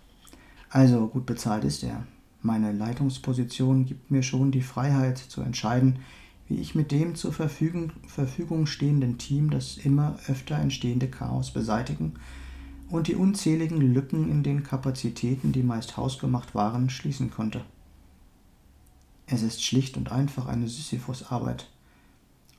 Also 0.69 1.07
gut 1.07 1.25
bezahlt 1.25 1.63
ist 1.63 1.83
er. 1.83 2.05
Meine 2.41 2.71
Leitungsposition 2.71 3.85
gibt 3.85 4.11
mir 4.11 4.23
schon 4.23 4.51
die 4.51 4.61
Freiheit 4.61 5.17
zu 5.17 5.41
entscheiden, 5.41 5.99
wie 6.47 6.57
ich 6.57 6.75
mit 6.75 6.91
dem 6.91 7.15
zur 7.15 7.33
Verfügung, 7.33 7.91
Verfügung 8.07 8.67
stehenden 8.67 9.17
Team 9.17 9.49
das 9.49 9.77
immer 9.77 10.17
öfter 10.27 10.57
entstehende 10.57 11.07
Chaos 11.07 11.51
beseitigen 11.51 12.13
und 12.89 13.07
die 13.07 13.15
unzähligen 13.15 13.81
Lücken 13.81 14.29
in 14.29 14.43
den 14.43 14.63
Kapazitäten, 14.63 15.51
die 15.51 15.63
meist 15.63 15.97
hausgemacht 15.97 16.53
waren, 16.53 16.89
schließen 16.89 17.31
konnte. 17.31 17.61
Es 19.27 19.41
ist 19.41 19.63
schlicht 19.63 19.97
und 19.97 20.11
einfach 20.11 20.45
eine 20.45 20.67
Sisyphus-Arbeit. 20.67 21.67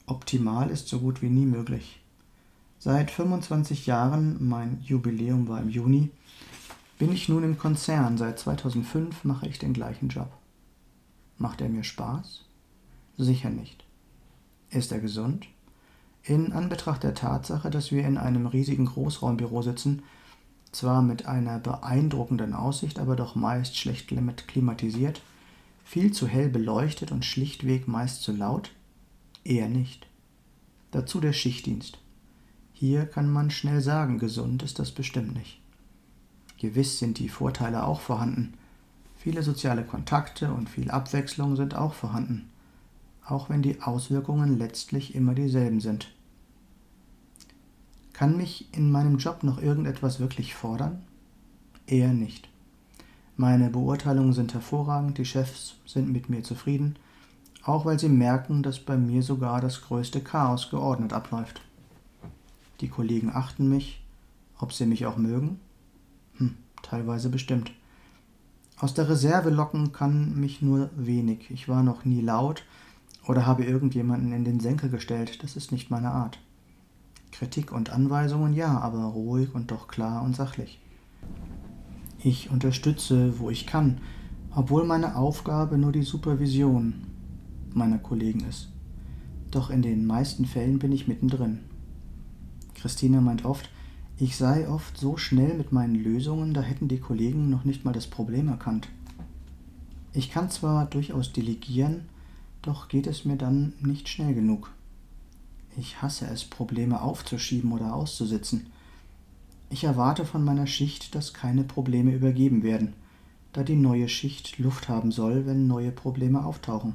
Optimal 0.07 0.71
ist 0.71 0.89
so 0.89 0.99
gut 0.99 1.23
wie 1.23 1.29
nie 1.29 1.47
möglich. 1.47 2.01
Seit 2.79 3.11
25 3.11 3.87
Jahren, 3.87 4.49
mein 4.49 4.81
Jubiläum 4.83 5.49
war 5.49 5.61
im 5.61 5.69
Juni, 5.69 6.11
bin 6.99 7.13
ich 7.13 7.29
nun 7.29 7.45
im 7.45 7.59
Konzern. 7.59 8.19
Seit 8.19 8.39
2005 8.39 9.25
mache 9.25 9.47
ich 9.47 9.59
den 9.59 9.73
gleichen 9.73 10.09
Job. 10.09 10.31
Macht 11.39 11.61
er 11.61 11.69
mir 11.69 11.85
Spaß? 11.85 12.46
Sicher 13.19 13.51
nicht. 13.51 13.85
Ist 14.71 14.93
er 14.93 15.01
gesund? 15.01 15.47
In 16.23 16.53
Anbetracht 16.53 17.03
der 17.03 17.15
Tatsache, 17.15 17.71
dass 17.71 17.93
wir 17.93 18.05
in 18.07 18.19
einem 18.19 18.47
riesigen 18.47 18.87
Großraumbüro 18.87 19.63
sitzen, 19.63 20.03
zwar 20.73 21.01
mit 21.01 21.27
einer 21.27 21.59
beeindruckenden 21.59 22.53
Aussicht, 22.53 22.99
aber 22.99 23.17
doch 23.17 23.35
meist 23.35 23.77
schlecht 23.77 24.09
klimatisiert, 24.09 25.23
viel 25.85 26.13
zu 26.13 26.27
hell 26.27 26.49
beleuchtet 26.49 27.13
und 27.13 27.25
schlichtweg 27.25 27.89
meist 27.89 28.23
zu 28.23 28.33
laut? 28.33 28.73
Eher 29.45 29.69
nicht. 29.69 30.07
Dazu 30.91 31.21
der 31.21 31.33
Schichtdienst. 31.33 31.99
Hier 32.73 33.07
kann 33.07 33.33
man 33.33 33.51
schnell 33.51 33.81
sagen, 33.81 34.19
gesund 34.19 34.63
ist 34.63 34.79
das 34.79 34.91
bestimmt 34.91 35.35
nicht. 35.35 35.61
Gewiss 36.59 36.99
sind 36.99 37.19
die 37.19 37.29
Vorteile 37.29 37.85
auch 37.85 38.01
vorhanden. 38.01 38.55
Viele 39.17 39.43
soziale 39.43 39.85
Kontakte 39.85 40.53
und 40.53 40.69
viel 40.69 40.91
Abwechslung 40.91 41.57
sind 41.57 41.75
auch 41.75 41.95
vorhanden, 41.95 42.51
auch 43.29 43.51
wenn 43.51 43.63
die 43.63 43.83
Auswirkungen 43.83 44.59
letztlich 44.59 45.15
immer 45.15 45.35
dieselben 45.35 45.81
sind. 45.81 46.13
Kann 48.13 48.37
mich 48.37 48.69
in 48.73 48.91
meinem 48.91 49.19
Job 49.19 49.43
noch 49.43 49.61
irgendetwas 49.61 50.21
wirklich 50.21 50.55
fordern? 50.55 51.03
Eher 51.87 52.13
nicht. 52.13 52.49
Meine 53.37 53.69
Beurteilungen 53.69 54.33
sind 54.33 54.55
hervorragend, 54.55 55.19
die 55.19 55.27
Chefs 55.27 55.75
sind 55.85 56.11
mit 56.11 56.31
mir 56.31 56.43
zufrieden, 56.43 56.97
auch 57.63 57.85
weil 57.85 57.99
sie 57.99 58.09
merken, 58.09 58.63
dass 58.63 58.79
bei 58.79 58.97
mir 58.97 59.23
sogar 59.23 59.61
das 59.61 59.83
größte 59.83 60.21
Chaos 60.21 60.71
geordnet 60.71 61.13
abläuft. 61.13 61.61
Die 62.81 62.89
Kollegen 62.89 63.31
achten 63.31 63.69
mich, 63.69 64.03
ob 64.59 64.73
sie 64.73 64.87
mich 64.87 65.05
auch 65.05 65.17
mögen? 65.17 65.61
Hm, 66.39 66.57
teilweise 66.83 67.29
bestimmt. 67.29 67.73
Aus 68.79 68.95
der 68.95 69.09
Reserve 69.09 69.51
locken 69.51 69.93
kann 69.93 70.39
mich 70.39 70.63
nur 70.63 70.91
wenig. 70.97 71.51
Ich 71.51 71.69
war 71.69 71.83
noch 71.83 72.05
nie 72.05 72.21
laut 72.21 72.65
oder 73.27 73.47
habe 73.47 73.65
irgendjemanden 73.65 74.33
in 74.33 74.45
den 74.45 74.61
Senkel 74.61 74.91
gestellt, 74.91 75.43
das 75.43 75.57
ist 75.57 75.73
nicht 75.73 75.91
meine 75.91 76.11
Art. 76.11 76.39
Kritik 77.33 77.73
und 77.73 77.91
Anweisungen 77.91 78.55
ja, 78.55 78.79
aber 78.79 79.05
ruhig 79.05 79.55
und 79.55 79.71
doch 79.71 79.89
klar 79.89 80.23
und 80.23 80.37
sachlich. 80.37 80.81
Ich 82.19 82.51
unterstütze, 82.51 83.39
wo 83.39 83.51
ich 83.51 83.67
kann, 83.67 84.01
obwohl 84.55 84.85
meine 84.85 85.17
Aufgabe 85.17 85.77
nur 85.77 85.93
die 85.93 86.03
Supervision 86.03 87.07
meiner 87.75 87.99
Kollegen 87.99 88.41
ist. 88.41 88.69
Doch 89.51 89.71
in 89.71 89.83
den 89.83 90.07
meisten 90.07 90.47
Fällen 90.47 90.79
bin 90.79 90.93
ich 90.93 91.09
mittendrin. 91.09 91.61
Christine 92.75 93.21
meint 93.21 93.45
oft, 93.45 93.71
ich 94.19 94.37
sei 94.37 94.67
oft 94.69 94.97
so 94.97 95.19
schnell 95.19 95.55
mit 95.55 95.73
meinen 95.73 95.95
Lösungen, 95.95 96.55
da 96.55 96.63
hätten 96.63 96.89
die 96.89 97.01
Kollegen 97.01 97.51
noch 97.51 97.65
nicht 97.65 97.85
mal 97.85 97.93
das 97.93 98.07
Problem 98.07 98.49
erkannt. 98.49 98.89
Ich 100.15 100.31
kann 100.31 100.49
zwar 100.49 100.87
durchaus 100.87 101.35
delegieren, 101.35 102.05
doch 102.67 102.89
geht 102.89 103.07
es 103.07 103.25
mir 103.25 103.37
dann 103.37 103.75
nicht 103.81 104.09
schnell 104.09 104.35
genug. 104.35 104.71
Ich 105.77 106.01
hasse 106.03 106.27
es, 106.27 106.45
Probleme 106.45 107.03
aufzuschieben 107.03 107.73
oder 107.73 107.95
auszusitzen. 107.95 108.67
Ich 109.69 109.85
erwarte 109.85 110.25
von 110.25 110.45
meiner 110.45 110.67
Schicht, 110.67 111.15
dass 111.15 111.35
keine 111.35 111.65
Probleme 111.65 112.15
übergeben 112.15 112.63
werden, 112.63 112.95
da 113.53 113.63
die 113.63 113.77
neue 113.77 114.09
Schicht 114.09 114.59
Luft 114.59 114.89
haben 114.89 115.13
soll, 115.13 115.47
wenn 115.47 115.67
neue 115.67 115.91
Probleme 115.91 116.45
auftauchen. 116.45 116.95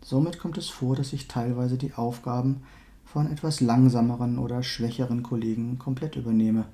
Somit 0.00 0.38
kommt 0.38 0.56
es 0.58 0.68
vor, 0.68 0.94
dass 0.94 1.12
ich 1.12 1.28
teilweise 1.28 1.76
die 1.76 1.94
Aufgaben 1.94 2.62
von 3.04 3.30
etwas 3.30 3.60
langsameren 3.60 4.38
oder 4.38 4.62
schwächeren 4.62 5.22
Kollegen 5.22 5.78
komplett 5.78 6.16
übernehme, 6.16 6.66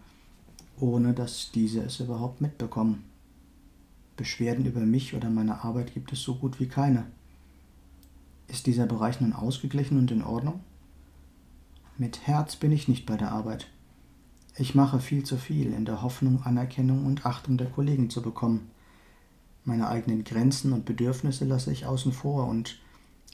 ohne 0.79 1.15
dass 1.15 1.51
diese 1.53 1.81
es 1.81 2.01
überhaupt 2.01 2.41
mitbekommen. 2.41 3.05
Beschwerden 4.17 4.67
über 4.67 4.81
mich 4.81 5.15
oder 5.15 5.31
meine 5.31 5.65
Arbeit 5.65 5.95
gibt 5.95 6.13
es 6.13 6.23
so 6.23 6.35
gut 6.35 6.61
wie 6.61 6.69
keine. 6.69 7.07
Ist 8.53 8.67
dieser 8.67 8.85
Bereich 8.85 9.19
nun 9.19 9.33
ausgeglichen 9.33 9.99
und 9.99 10.11
in 10.11 10.23
Ordnung? 10.23 10.61
Mit 11.97 12.27
Herz 12.27 12.55
bin 12.55 12.71
ich 12.71 12.87
nicht 12.87 13.07
bei 13.07 13.17
der 13.17 13.33
Arbeit. 13.33 13.67
Ich 14.59 14.75
mache 14.75 15.01
viel 15.01 15.25
zu 15.25 15.39
viel 15.39 15.73
in 15.73 15.87
der 15.87 16.03
Hoffnung, 16.03 16.43
Anerkennung 16.43 17.07
und 17.07 17.25
Achtung 17.25 17.57
der 17.57 17.71
Kollegen 17.71 18.11
zu 18.11 18.21
bekommen. 18.21 18.71
Meine 19.65 19.89
eigenen 19.89 20.23
Grenzen 20.23 20.75
und 20.75 20.85
Bedürfnisse 20.85 21.47
lasse 21.47 21.73
ich 21.73 21.87
außen 21.87 22.13
vor 22.13 22.47
und 22.47 22.79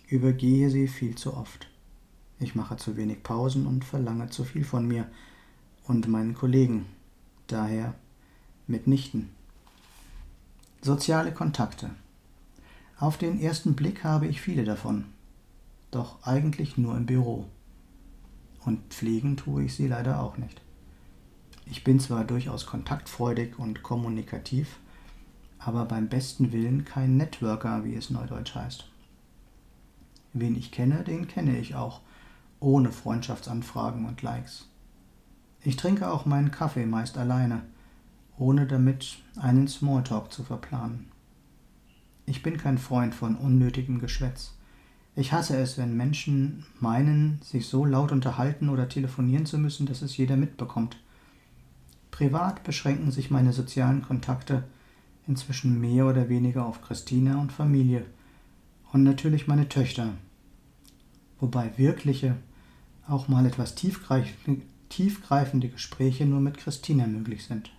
übergehe 0.07 0.71
sie 0.71 0.87
viel 0.87 1.17
zu 1.17 1.35
oft. 1.35 1.69
Ich 2.39 2.55
mache 2.55 2.77
zu 2.77 2.97
wenig 2.97 3.25
Pausen 3.25 3.67
und 3.67 3.85
verlange 3.85 4.31
zu 4.31 4.45
viel 4.45 4.63
von 4.63 4.87
mir 4.87 5.11
und 5.89 6.07
meinen 6.07 6.35
Kollegen. 6.35 6.87
Daher 7.49 7.97
mitnichten. 8.69 9.31
Soziale 10.81 11.33
Kontakte. 11.33 11.91
Auf 13.01 13.17
den 13.17 13.41
ersten 13.41 13.77
Blick 13.77 14.03
habe 14.03 14.27
ich 14.27 14.41
viele 14.41 14.65
davon, 14.65 15.05
doch 15.93 16.25
eigentlich 16.25 16.77
nur 16.77 16.97
im 16.97 17.07
Büro. 17.07 17.47
Und 18.65 18.93
pflegen 18.93 19.37
tue 19.37 19.63
ich 19.65 19.77
sie 19.77 19.87
leider 19.87 20.21
auch 20.21 20.37
nicht. 20.37 20.61
Ich 21.67 21.85
bin 21.85 22.01
zwar 22.01 22.25
durchaus 22.25 22.67
kontaktfreudig 22.67 23.57
und 23.57 23.85
kommunikativ, 23.85 24.81
aber 25.61 25.85
beim 25.85 26.09
besten 26.09 26.51
Willen 26.51 26.85
kein 26.85 27.17
Networker, 27.17 27.85
wie 27.85 27.95
es 27.95 28.11
neudeutsch 28.11 28.57
heißt. 28.57 28.91
Wen 30.33 30.57
ich 30.57 30.73
kenne, 30.73 31.05
den 31.05 31.29
kenne 31.29 31.57
ich 31.57 31.77
auch, 31.77 32.01
ohne 32.59 32.91
Freundschaftsanfragen 32.91 34.07
und 34.07 34.23
Likes. 34.23 34.67
Ich 35.63 35.77
trinke 35.77 36.11
auch 36.11 36.27
meinen 36.27 36.51
Kaffee 36.51 36.85
meist 36.85 37.17
alleine, 37.17 37.63
ohne 38.39 38.67
damit 38.67 39.19
einen 39.37 39.69
Smalltalk 39.69 40.33
zu 40.33 40.43
verplanen. 40.43 41.13
Ich 42.29 42.43
bin 42.43 42.59
kein 42.59 42.77
Freund 42.77 43.15
von 43.15 43.37
unnötigem 43.37 44.01
Geschwätz. 44.01 44.53
Ich 45.17 45.33
hasse 45.33 45.57
es, 45.57 45.79
wenn 45.79 45.97
Menschen 45.97 46.67
meinen, 46.79 47.41
sich 47.43 47.67
so 47.67 47.87
laut 47.87 48.13
unterhalten 48.13 48.69
oder 48.69 48.87
telefonieren 48.87 49.47
zu 49.47 49.57
müssen, 49.57 49.87
dass 49.87 50.03
es 50.03 50.15
jeder 50.19 50.37
mitbekommt. 50.37 50.99
Privat 52.11 52.65
beschränken 52.65 53.11
sich 53.11 53.31
meine 53.31 53.55
sozialen 53.55 54.03
Kontakte 54.03 54.65
inzwischen 55.27 55.81
mehr 55.81 56.05
oder 56.05 56.29
weniger 56.29 56.67
auf 56.67 56.83
Christina 56.83 57.41
und 57.41 57.51
Familie 57.51 58.05
und 58.93 59.05
natürlich 59.05 59.47
meine 59.47 59.71
Töchter, 59.71 60.13
wobei 61.41 61.79
wirkliche, 61.79 62.37
auch 63.07 63.29
mal 63.29 63.47
etwas 63.47 63.75
tiefgreifende, 63.75 64.63
tiefgreifende 64.91 65.71
Gespräche 65.71 66.27
nur 66.27 66.41
mit 66.41 66.59
Christina 66.59 67.07
möglich 67.07 67.47
sind. 67.47 67.71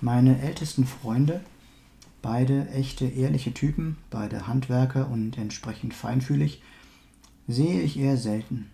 Meine 0.00 0.40
ältesten 0.42 0.86
Freunde, 0.86 1.40
beide 2.22 2.68
echte 2.70 3.06
ehrliche 3.06 3.54
Typen, 3.54 3.96
beide 4.10 4.46
Handwerker 4.46 5.10
und 5.10 5.38
entsprechend 5.38 5.94
feinfühlig, 5.94 6.62
sehe 7.48 7.80
ich 7.80 7.98
eher 7.98 8.16
selten. 8.16 8.70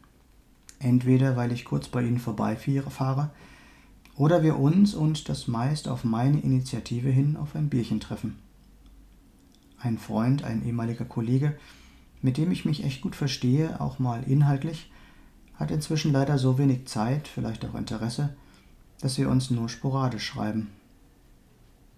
Entweder 0.78 1.36
weil 1.36 1.52
ich 1.52 1.64
kurz 1.64 1.88
bei 1.88 2.02
ihnen 2.02 2.18
vorbeifahre 2.18 3.30
oder 4.16 4.42
wir 4.42 4.58
uns 4.58 4.94
und 4.94 5.28
das 5.28 5.48
meist 5.48 5.88
auf 5.88 6.04
meine 6.04 6.40
Initiative 6.40 7.10
hin 7.10 7.36
auf 7.36 7.54
ein 7.54 7.68
Bierchen 7.68 8.00
treffen. 8.00 8.38
Ein 9.78 9.98
Freund, 9.98 10.42
ein 10.42 10.64
ehemaliger 10.64 11.04
Kollege, 11.04 11.56
mit 12.22 12.36
dem 12.38 12.50
ich 12.50 12.64
mich 12.64 12.84
echt 12.84 13.02
gut 13.02 13.14
verstehe, 13.14 13.80
auch 13.80 13.98
mal 13.98 14.22
inhaltlich, 14.24 14.90
hat 15.54 15.70
inzwischen 15.70 16.12
leider 16.12 16.38
so 16.38 16.58
wenig 16.58 16.86
Zeit, 16.86 17.28
vielleicht 17.28 17.64
auch 17.64 17.74
Interesse, 17.74 18.34
dass 19.00 19.18
wir 19.18 19.28
uns 19.28 19.50
nur 19.50 19.68
sporadisch 19.68 20.26
schreiben. 20.26 20.68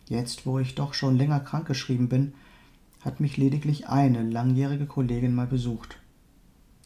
Jetzt, 0.08 0.46
wo 0.46 0.58
ich 0.58 0.74
doch 0.74 0.94
schon 0.94 1.18
länger 1.18 1.40
krankgeschrieben 1.40 2.08
bin, 2.08 2.32
hat 3.00 3.20
mich 3.20 3.36
lediglich 3.36 3.88
eine 3.88 4.22
langjährige 4.22 4.86
Kollegin 4.86 5.34
mal 5.34 5.46
besucht. 5.46 5.98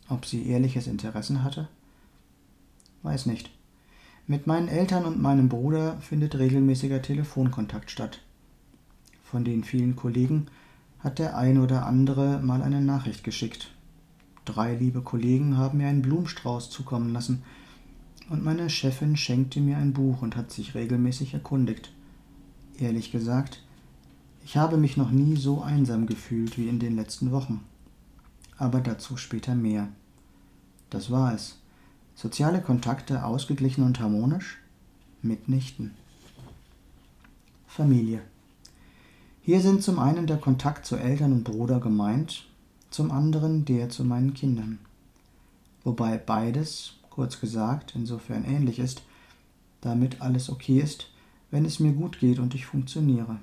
Ob 0.08 0.26
sie 0.26 0.46
ehrliches 0.46 0.88
Interessen 0.88 1.44
hatte? 1.44 1.68
Weiß 3.02 3.26
nicht. 3.26 3.50
Mit 4.26 4.46
meinen 4.46 4.68
Eltern 4.68 5.04
und 5.04 5.22
meinem 5.22 5.48
Bruder 5.48 5.98
findet 6.00 6.36
regelmäßiger 6.36 7.00
Telefonkontakt 7.00 7.90
statt. 7.90 8.20
Von 9.22 9.44
den 9.44 9.64
vielen 9.64 9.96
Kollegen 9.96 10.46
hat 10.98 11.18
der 11.18 11.36
ein 11.36 11.58
oder 11.58 11.86
andere 11.86 12.40
mal 12.40 12.62
eine 12.62 12.80
Nachricht 12.80 13.24
geschickt. 13.24 13.70
Drei 14.44 14.74
liebe 14.74 15.00
Kollegen 15.00 15.56
haben 15.56 15.78
mir 15.78 15.88
einen 15.88 16.02
Blumenstrauß 16.02 16.70
zukommen 16.70 17.12
lassen, 17.12 17.42
und 18.30 18.44
meine 18.44 18.70
Chefin 18.70 19.16
schenkte 19.16 19.60
mir 19.60 19.76
ein 19.76 19.92
Buch 19.92 20.22
und 20.22 20.36
hat 20.36 20.50
sich 20.50 20.74
regelmäßig 20.74 21.34
erkundigt. 21.34 21.92
Ehrlich 22.78 23.12
gesagt, 23.12 23.62
ich 24.44 24.56
habe 24.56 24.76
mich 24.76 24.96
noch 24.96 25.10
nie 25.10 25.36
so 25.36 25.62
einsam 25.62 26.06
gefühlt 26.06 26.58
wie 26.58 26.68
in 26.68 26.78
den 26.78 26.96
letzten 26.96 27.30
Wochen. 27.30 27.64
Aber 28.56 28.80
dazu 28.80 29.16
später 29.16 29.54
mehr. 29.54 29.88
Das 30.90 31.10
war 31.10 31.34
es. 31.34 31.58
Soziale 32.14 32.60
Kontakte 32.60 33.24
ausgeglichen 33.24 33.84
und 33.84 34.00
harmonisch? 34.00 34.58
Mitnichten. 35.22 35.92
Familie. 37.66 38.22
Hier 39.42 39.60
sind 39.60 39.82
zum 39.82 39.98
einen 39.98 40.26
der 40.26 40.36
Kontakt 40.36 40.86
zu 40.86 40.96
Eltern 40.96 41.32
und 41.32 41.44
Bruder 41.44 41.80
gemeint, 41.80 42.46
zum 42.90 43.10
anderen 43.10 43.64
der 43.64 43.88
zu 43.88 44.04
meinen 44.04 44.34
Kindern. 44.34 44.78
Wobei 45.84 46.18
beides, 46.18 46.94
kurz 47.10 47.40
gesagt, 47.40 47.94
insofern 47.94 48.44
ähnlich 48.44 48.78
ist, 48.78 49.02
damit 49.80 50.20
alles 50.20 50.50
okay 50.50 50.78
ist, 50.80 51.11
wenn 51.52 51.64
es 51.64 51.78
mir 51.78 51.92
gut 51.92 52.18
geht 52.18 52.40
und 52.40 52.56
ich 52.56 52.66
funktioniere. 52.66 53.38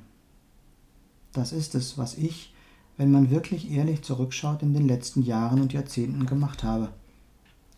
Das 1.32 1.54
ist 1.54 1.76
es, 1.76 1.98
was 1.98 2.18
ich, 2.18 2.54
wenn 2.98 3.12
man 3.12 3.30
wirklich 3.30 3.72
ehrlich 3.72 4.02
zurückschaut, 4.02 4.64
in 4.64 4.74
den 4.74 4.88
letzten 4.88 5.22
Jahren 5.22 5.62
und 5.62 5.72
Jahrzehnten 5.72 6.26
gemacht 6.26 6.64
habe. 6.64 6.90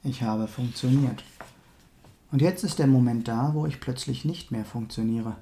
Ich 0.04 0.24
habe 0.24 0.48
funktioniert. 0.48 1.24
Und 2.32 2.42
jetzt 2.42 2.64
ist 2.64 2.80
der 2.80 2.88
Moment 2.88 3.28
da, 3.28 3.54
wo 3.54 3.68
ich 3.68 3.80
plötzlich 3.80 4.26
nicht 4.26 4.52
mehr 4.52 4.66
funktioniere. 4.66 5.36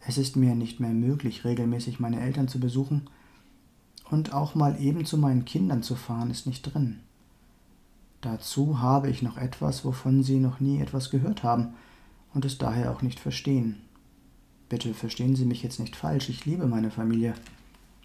Es 0.00 0.16
ist 0.16 0.36
mir 0.36 0.54
nicht 0.54 0.80
mehr 0.80 0.90
möglich, 0.90 1.44
regelmäßig 1.44 2.00
meine 2.00 2.20
Eltern 2.20 2.48
zu 2.48 2.58
besuchen, 2.58 3.08
und 4.10 4.32
auch 4.32 4.54
mal 4.54 4.80
eben 4.80 5.04
zu 5.04 5.18
meinen 5.18 5.44
Kindern 5.44 5.82
zu 5.82 5.94
fahren, 5.94 6.30
ist 6.30 6.46
nicht 6.46 6.62
drin. 6.62 7.00
Dazu 8.22 8.80
habe 8.80 9.10
ich 9.10 9.20
noch 9.20 9.36
etwas, 9.36 9.84
wovon 9.84 10.22
sie 10.22 10.38
noch 10.38 10.60
nie 10.60 10.80
etwas 10.80 11.10
gehört 11.10 11.42
haben 11.42 11.74
und 12.32 12.46
es 12.46 12.56
daher 12.56 12.90
auch 12.90 13.02
nicht 13.02 13.20
verstehen. 13.20 13.82
Bitte 14.68 14.94
verstehen 14.94 15.36
Sie 15.36 15.44
mich 15.44 15.62
jetzt 15.62 15.80
nicht 15.80 15.96
falsch, 15.96 16.28
ich 16.28 16.44
liebe 16.44 16.66
meine 16.66 16.90
Familie. 16.90 17.34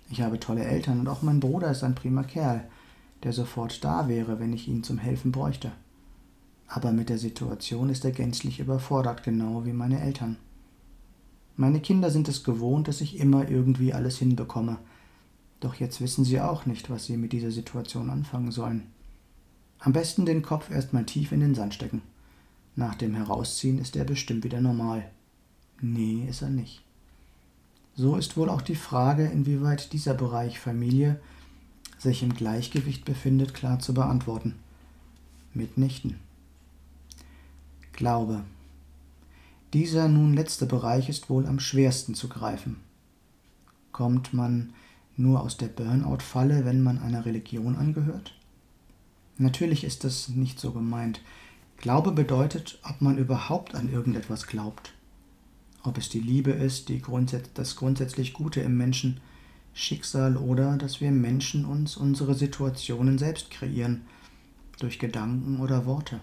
Ich 0.10 0.22
habe 0.22 0.40
tolle 0.40 0.64
Eltern 0.64 1.00
und 1.00 1.08
auch 1.08 1.22
mein 1.22 1.40
Bruder 1.40 1.72
ist 1.72 1.84
ein 1.84 1.96
prima 1.96 2.24
Kerl 2.24 2.66
der 3.24 3.34
sofort 3.34 3.84
da 3.84 4.08
wäre, 4.08 4.40
wenn 4.40 4.54
ich 4.54 4.68
ihn 4.68 4.84
zum 4.84 4.98
Helfen 4.98 5.32
bräuchte. 5.32 5.72
Aber 6.68 6.92
mit 6.92 7.10
der 7.10 7.18
Situation 7.18 7.90
ist 7.90 8.04
er 8.06 8.12
gänzlich 8.12 8.60
überfordert, 8.60 9.24
genau 9.24 9.66
wie 9.66 9.74
meine 9.74 10.02
Eltern. 10.02 10.38
Meine 11.56 11.80
Kinder 11.80 12.10
sind 12.10 12.28
es 12.28 12.44
gewohnt, 12.44 12.88
dass 12.88 13.02
ich 13.02 13.20
immer 13.20 13.50
irgendwie 13.50 13.94
alles 13.94 14.18
hinbekomme, 14.18 14.78
doch 15.60 15.76
jetzt 15.76 16.02
wissen 16.02 16.26
sie 16.26 16.42
auch 16.42 16.66
nicht, 16.66 16.90
was 16.90 17.06
sie 17.06 17.16
mit 17.16 17.32
dieser 17.32 17.52
Situation 17.52 18.10
anfangen 18.10 18.52
sollen. 18.52 18.88
Am 19.80 19.94
besten 19.94 20.26
den 20.26 20.42
Kopf 20.42 20.70
erstmal 20.72 21.06
tief 21.06 21.32
in 21.32 21.40
den 21.40 21.56
Sand 21.56 21.74
stecken. 21.74 22.02
Nach 22.76 22.96
dem 22.96 23.14
Herausziehen 23.14 23.78
ist 23.78 23.96
er 23.96 24.04
bestimmt 24.04 24.44
wieder 24.44 24.60
normal. 24.60 25.10
Nee, 25.82 26.26
ist 26.30 26.42
er 26.42 26.50
nicht. 26.50 26.82
So 27.96 28.16
ist 28.16 28.38
wohl 28.38 28.50
auch 28.50 28.62
die 28.62 28.76
Frage, 28.76 29.26
inwieweit 29.26 29.94
dieser 29.94 30.14
Bereich 30.14 30.60
Familie 30.60 31.20
sich 32.00 32.24
im 32.24 32.34
Gleichgewicht 32.34 33.06
befindet, 33.06 33.54
klar 33.54 33.80
zu 33.80 33.94
beantworten. 33.94 34.56
Mitnichten. 35.54 36.20
Glaube. 37.94 38.44
Dieser 39.74 40.08
nun 40.08 40.34
letzte 40.34 40.66
Bereich 40.66 41.10
ist 41.10 41.30
wohl 41.30 41.46
am 41.46 41.60
schwersten 41.60 42.16
zu 42.16 42.30
greifen. 42.30 42.78
Kommt 43.92 44.34
man 44.34 44.74
nur 45.16 45.42
aus 45.42 45.58
der 45.58 45.68
Burnout-Falle, 45.68 46.66
wenn 46.66 46.82
man 46.82 47.00
einer 47.00 47.26
Religion 47.26 47.76
angehört? 47.76 48.34
Natürlich 49.38 49.84
ist 49.84 50.04
das 50.04 50.30
nicht 50.30 50.60
so 50.60 50.72
gemeint. 50.72 51.22
Glaube 51.78 52.12
bedeutet, 52.12 52.80
ob 52.84 53.02
man 53.02 53.18
überhaupt 53.18 53.76
an 53.76 53.92
irgendetwas 53.92 54.48
glaubt. 54.48 54.94
Ob 55.84 55.98
es 55.98 56.10
die 56.10 56.22
Liebe 56.22 56.52
ist, 56.52 56.88
die 56.90 57.02
grundsätz 57.02 57.50
das 57.54 57.76
grundsätzlich 57.76 58.34
Gute 58.34 58.62
im 58.62 58.78
Menschen, 58.78 59.20
Schicksal 59.74 60.38
oder 60.38 60.78
dass 60.78 61.02
wir 61.02 61.12
Menschen 61.12 61.66
uns 61.66 61.98
unsere 61.98 62.36
Situationen 62.36 63.18
selbst 63.18 63.52
kreieren, 63.52 64.06
durch 64.80 64.98
Gedanken 65.00 65.60
oder 65.60 65.86
Worte. 65.86 66.20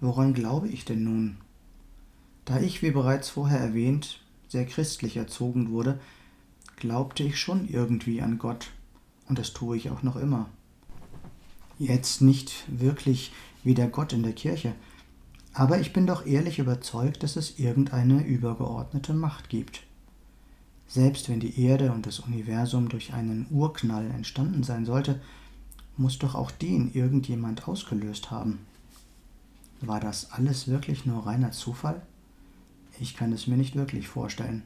Woran 0.00 0.34
glaube 0.34 0.68
ich 0.68 0.84
denn 0.84 1.04
nun? 1.04 1.36
Da 2.44 2.60
ich, 2.60 2.82
wie 2.82 2.90
bereits 2.90 3.28
vorher 3.30 3.58
erwähnt, 3.58 4.20
sehr 4.48 4.66
christlich 4.66 5.16
erzogen 5.16 5.70
wurde, 5.70 5.98
glaubte 6.76 7.22
ich 7.22 7.38
schon 7.38 7.68
irgendwie 7.68 8.20
an 8.22 8.38
Gott, 8.38 8.70
und 9.28 9.38
das 9.38 9.52
tue 9.52 9.76
ich 9.76 9.90
auch 9.90 10.02
noch 10.02 10.16
immer. 10.16 10.48
Jetzt 11.78 12.22
nicht 12.22 12.64
wirklich 12.68 13.32
wie 13.62 13.74
der 13.74 13.88
Gott 13.88 14.12
in 14.12 14.22
der 14.22 14.32
Kirche, 14.32 14.74
aber 15.54 15.78
ich 15.78 15.92
bin 15.92 16.06
doch 16.06 16.26
ehrlich 16.26 16.58
überzeugt, 16.58 17.22
dass 17.22 17.36
es 17.36 17.60
irgendeine 17.60 18.24
übergeordnete 18.24 19.14
Macht 19.14 19.48
gibt. 19.48 19.84
Selbst 20.88 21.28
wenn 21.28 21.40
die 21.40 21.60
Erde 21.62 21.92
und 21.92 22.06
das 22.06 22.18
Universum 22.18 22.88
durch 22.88 23.14
einen 23.14 23.46
Urknall 23.50 24.10
entstanden 24.10 24.64
sein 24.64 24.84
sollte, 24.84 25.20
muss 25.96 26.18
doch 26.18 26.34
auch 26.34 26.50
den 26.50 26.92
irgendjemand 26.92 27.68
ausgelöst 27.68 28.32
haben. 28.32 28.66
War 29.80 30.00
das 30.00 30.32
alles 30.32 30.66
wirklich 30.66 31.06
nur 31.06 31.24
reiner 31.24 31.52
Zufall? 31.52 32.02
Ich 32.98 33.16
kann 33.16 33.32
es 33.32 33.46
mir 33.46 33.56
nicht 33.56 33.76
wirklich 33.76 34.08
vorstellen. 34.08 34.62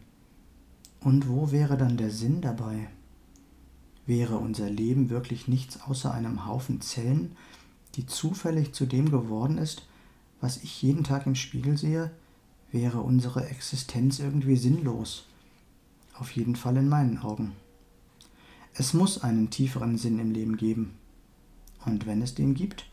Und 1.00 1.28
wo 1.28 1.52
wäre 1.52 1.76
dann 1.76 1.98
der 1.98 2.10
Sinn 2.10 2.40
dabei? 2.40 2.88
Wäre 4.06 4.38
unser 4.38 4.70
Leben 4.70 5.10
wirklich 5.10 5.48
nichts 5.48 5.82
außer 5.82 6.12
einem 6.12 6.46
Haufen 6.46 6.80
Zellen, 6.80 7.36
die 7.94 8.06
zufällig 8.06 8.72
zu 8.72 8.86
dem 8.86 9.10
geworden 9.10 9.58
ist, 9.58 9.86
was 10.40 10.58
ich 10.58 10.82
jeden 10.82 11.04
Tag 11.04 11.26
im 11.26 11.34
Spiegel 11.34 11.76
sehe, 11.76 12.10
wäre 12.70 13.00
unsere 13.00 13.46
Existenz 13.46 14.18
irgendwie 14.18 14.56
sinnlos 14.56 15.24
auf 16.14 16.30
jeden 16.32 16.56
Fall 16.56 16.76
in 16.76 16.88
meinen 16.88 17.18
Augen. 17.18 17.52
Es 18.74 18.94
muss 18.94 19.22
einen 19.22 19.50
tieferen 19.50 19.98
Sinn 19.98 20.18
im 20.18 20.32
Leben 20.32 20.56
geben. 20.56 20.94
Und 21.84 22.06
wenn 22.06 22.22
es 22.22 22.34
den 22.34 22.54
gibt, 22.54 22.86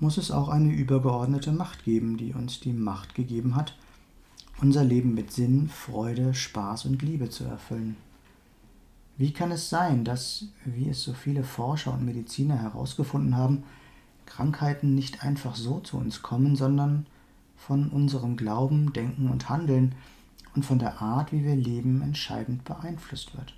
muss 0.00 0.18
es 0.18 0.30
auch 0.30 0.48
eine 0.48 0.72
übergeordnete 0.72 1.52
Macht 1.52 1.84
geben, 1.84 2.16
die 2.16 2.32
uns 2.32 2.60
die 2.60 2.72
Macht 2.72 3.14
gegeben 3.14 3.54
hat, 3.54 3.76
unser 4.60 4.84
Leben 4.84 5.14
mit 5.14 5.32
Sinn, 5.32 5.68
Freude, 5.68 6.34
Spaß 6.34 6.86
und 6.86 7.02
Liebe 7.02 7.30
zu 7.30 7.44
erfüllen. 7.44 7.96
Wie 9.16 9.32
kann 9.32 9.52
es 9.52 9.70
sein, 9.70 10.04
dass, 10.04 10.46
wie 10.64 10.88
es 10.88 11.02
so 11.02 11.12
viele 11.12 11.44
Forscher 11.44 11.92
und 11.92 12.04
Mediziner 12.04 12.56
herausgefunden 12.58 13.36
haben, 13.36 13.62
Krankheiten 14.26 14.94
nicht 14.94 15.22
einfach 15.22 15.54
so 15.54 15.80
zu 15.80 15.96
uns 15.96 16.22
kommen, 16.22 16.56
sondern 16.56 17.06
von 17.56 17.88
unserem 17.90 18.36
Glauben, 18.36 18.92
Denken 18.92 19.28
und 19.28 19.48
Handeln 19.48 19.94
und 20.54 20.64
von 20.64 20.78
der 20.78 21.00
Art, 21.00 21.32
wie 21.32 21.44
wir 21.44 21.56
leben, 21.56 22.02
entscheidend 22.02 22.64
beeinflusst 22.64 23.36
wird. 23.36 23.54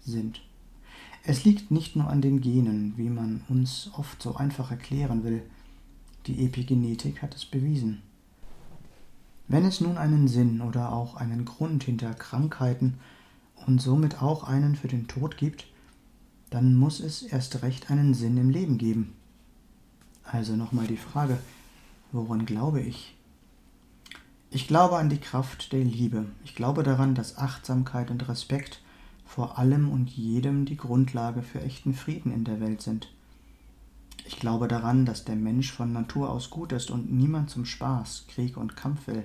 Sind. 0.00 0.42
Es 1.24 1.44
liegt 1.44 1.70
nicht 1.70 1.96
nur 1.96 2.08
an 2.08 2.22
den 2.22 2.40
Genen, 2.40 2.94
wie 2.96 3.10
man 3.10 3.42
uns 3.48 3.90
oft 3.96 4.22
so 4.22 4.36
einfach 4.36 4.70
erklären 4.70 5.24
will. 5.24 5.42
Die 6.26 6.44
Epigenetik 6.44 7.22
hat 7.22 7.34
es 7.34 7.44
bewiesen. 7.44 8.02
Wenn 9.48 9.64
es 9.64 9.80
nun 9.80 9.96
einen 9.96 10.28
Sinn 10.28 10.60
oder 10.60 10.92
auch 10.92 11.14
einen 11.16 11.44
Grund 11.44 11.84
hinter 11.84 12.14
Krankheiten 12.14 12.94
und 13.66 13.80
somit 13.80 14.22
auch 14.22 14.44
einen 14.44 14.74
für 14.74 14.88
den 14.88 15.06
Tod 15.06 15.36
gibt, 15.36 15.66
dann 16.50 16.74
muss 16.74 17.00
es 17.00 17.22
erst 17.22 17.62
recht 17.62 17.90
einen 17.90 18.14
Sinn 18.14 18.36
im 18.36 18.50
Leben 18.50 18.78
geben. 18.78 19.14
Also 20.30 20.56
nochmal 20.56 20.86
die 20.86 20.96
Frage, 20.96 21.38
woran 22.12 22.46
glaube 22.46 22.80
ich? 22.80 23.14
Ich 24.50 24.66
glaube 24.66 24.96
an 24.96 25.08
die 25.08 25.20
Kraft 25.20 25.72
der 25.72 25.84
Liebe. 25.84 26.26
Ich 26.44 26.54
glaube 26.54 26.82
daran, 26.82 27.14
dass 27.14 27.38
Achtsamkeit 27.38 28.10
und 28.10 28.28
Respekt 28.28 28.80
vor 29.24 29.58
allem 29.58 29.90
und 29.90 30.10
jedem 30.10 30.64
die 30.64 30.76
Grundlage 30.76 31.42
für 31.42 31.60
echten 31.60 31.94
Frieden 31.94 32.32
in 32.32 32.44
der 32.44 32.60
Welt 32.60 32.82
sind. 32.82 33.10
Ich 34.24 34.40
glaube 34.40 34.66
daran, 34.66 35.04
dass 35.06 35.24
der 35.24 35.36
Mensch 35.36 35.72
von 35.72 35.92
Natur 35.92 36.30
aus 36.30 36.50
gut 36.50 36.72
ist 36.72 36.90
und 36.90 37.12
niemand 37.12 37.50
zum 37.50 37.64
Spaß, 37.64 38.26
Krieg 38.28 38.56
und 38.56 38.76
Kampf 38.76 39.06
will. 39.06 39.24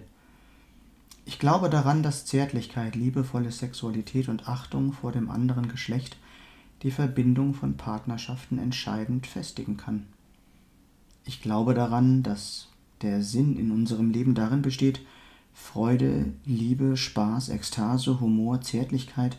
Ich 1.25 1.39
glaube 1.39 1.69
daran, 1.69 2.03
dass 2.03 2.25
Zärtlichkeit, 2.25 2.95
liebevolle 2.95 3.51
Sexualität 3.51 4.27
und 4.27 4.47
Achtung 4.47 4.91
vor 4.93 5.11
dem 5.11 5.29
anderen 5.29 5.69
Geschlecht 5.69 6.17
die 6.83 6.91
Verbindung 6.91 7.53
von 7.53 7.77
Partnerschaften 7.77 8.57
entscheidend 8.57 9.27
festigen 9.27 9.77
kann. 9.77 10.07
Ich 11.25 11.41
glaube 11.41 11.73
daran, 11.73 12.23
dass 12.23 12.67
der 13.01 13.23
Sinn 13.23 13.57
in 13.57 13.71
unserem 13.71 14.11
Leben 14.11 14.35
darin 14.35 14.61
besteht, 14.61 15.01
Freude, 15.53 16.33
Liebe, 16.45 16.97
Spaß, 16.97 17.49
Ekstase, 17.49 18.19
Humor, 18.19 18.61
Zärtlichkeit 18.61 19.37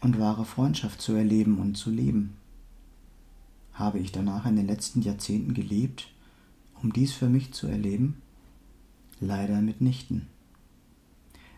und 0.00 0.18
wahre 0.18 0.44
Freundschaft 0.44 1.00
zu 1.00 1.12
erleben 1.12 1.58
und 1.58 1.76
zu 1.76 1.90
leben. 1.90 2.34
Habe 3.72 3.98
ich 3.98 4.12
danach 4.12 4.46
in 4.46 4.56
den 4.56 4.66
letzten 4.66 5.02
Jahrzehnten 5.02 5.54
gelebt, 5.54 6.08
um 6.82 6.92
dies 6.92 7.12
für 7.12 7.28
mich 7.28 7.52
zu 7.52 7.66
erleben? 7.66 8.20
Leider 9.20 9.60
mitnichten. 9.60 10.26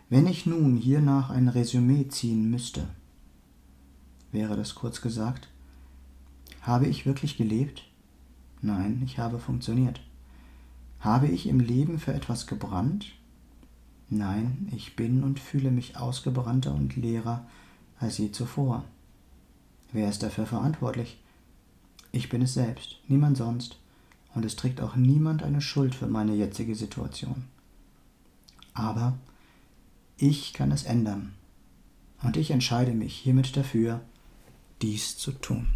Wenn 0.09 0.27
ich 0.27 0.47
nun 0.47 0.77
hiernach 0.77 1.31
ein 1.31 1.49
Resümee 1.49 2.09
ziehen 2.09 2.51
müsste, 2.51 2.89
wäre 4.31 4.57
das 4.57 4.75
kurz 4.75 5.01
gesagt, 5.01 5.49
habe 6.61 6.87
ich 6.87 7.07
wirklich 7.07 7.37
gelebt? 7.37 7.85
Nein, 8.63 9.03
ich 9.05 9.19
habe 9.19 9.41
funktioniert. 9.41 10.01
Habe 11.01 11.27
ich 11.27 11.49
im 11.49 11.59
Leben 11.59 11.99
für 11.99 12.15
etwas 12.15 12.47
gebrannt? 12.47 13.13
Nein, 14.09 14.69
ich 14.73 14.95
bin 14.95 15.25
und 15.25 15.41
fühle 15.41 15.73
mich 15.73 15.97
ausgebrannter 15.97 16.73
und 16.73 16.95
leerer 16.95 17.45
als 17.99 18.19
je 18.19 18.31
zuvor. 18.31 18.85
Wer 19.91 20.09
ist 20.09 20.23
dafür 20.23 20.47
verantwortlich? 20.47 21.19
Ich 22.13 22.29
bin 22.29 22.41
es 22.43 22.55
selbst, 22.55 22.99
niemand 23.09 23.37
sonst, 23.37 23.79
und 24.35 24.45
es 24.45 24.55
trägt 24.55 24.81
auch 24.81 24.95
niemand 24.95 25.43
eine 25.43 25.61
Schuld 25.61 25.95
für 25.95 26.07
meine 26.07 26.35
jetzige 26.35 26.77
Situation. 26.77 27.45
Aber 28.75 29.19
ich 30.17 30.53
kann 30.53 30.71
es 30.71 30.85
ändern. 30.85 31.35
Und 32.23 32.37
ich 32.37 32.53
entscheide 32.53 32.93
mich 32.93 33.15
hiermit 33.17 33.57
dafür, 33.57 34.01
dies 34.81 35.19
zu 35.19 35.33
tun. 35.33 35.67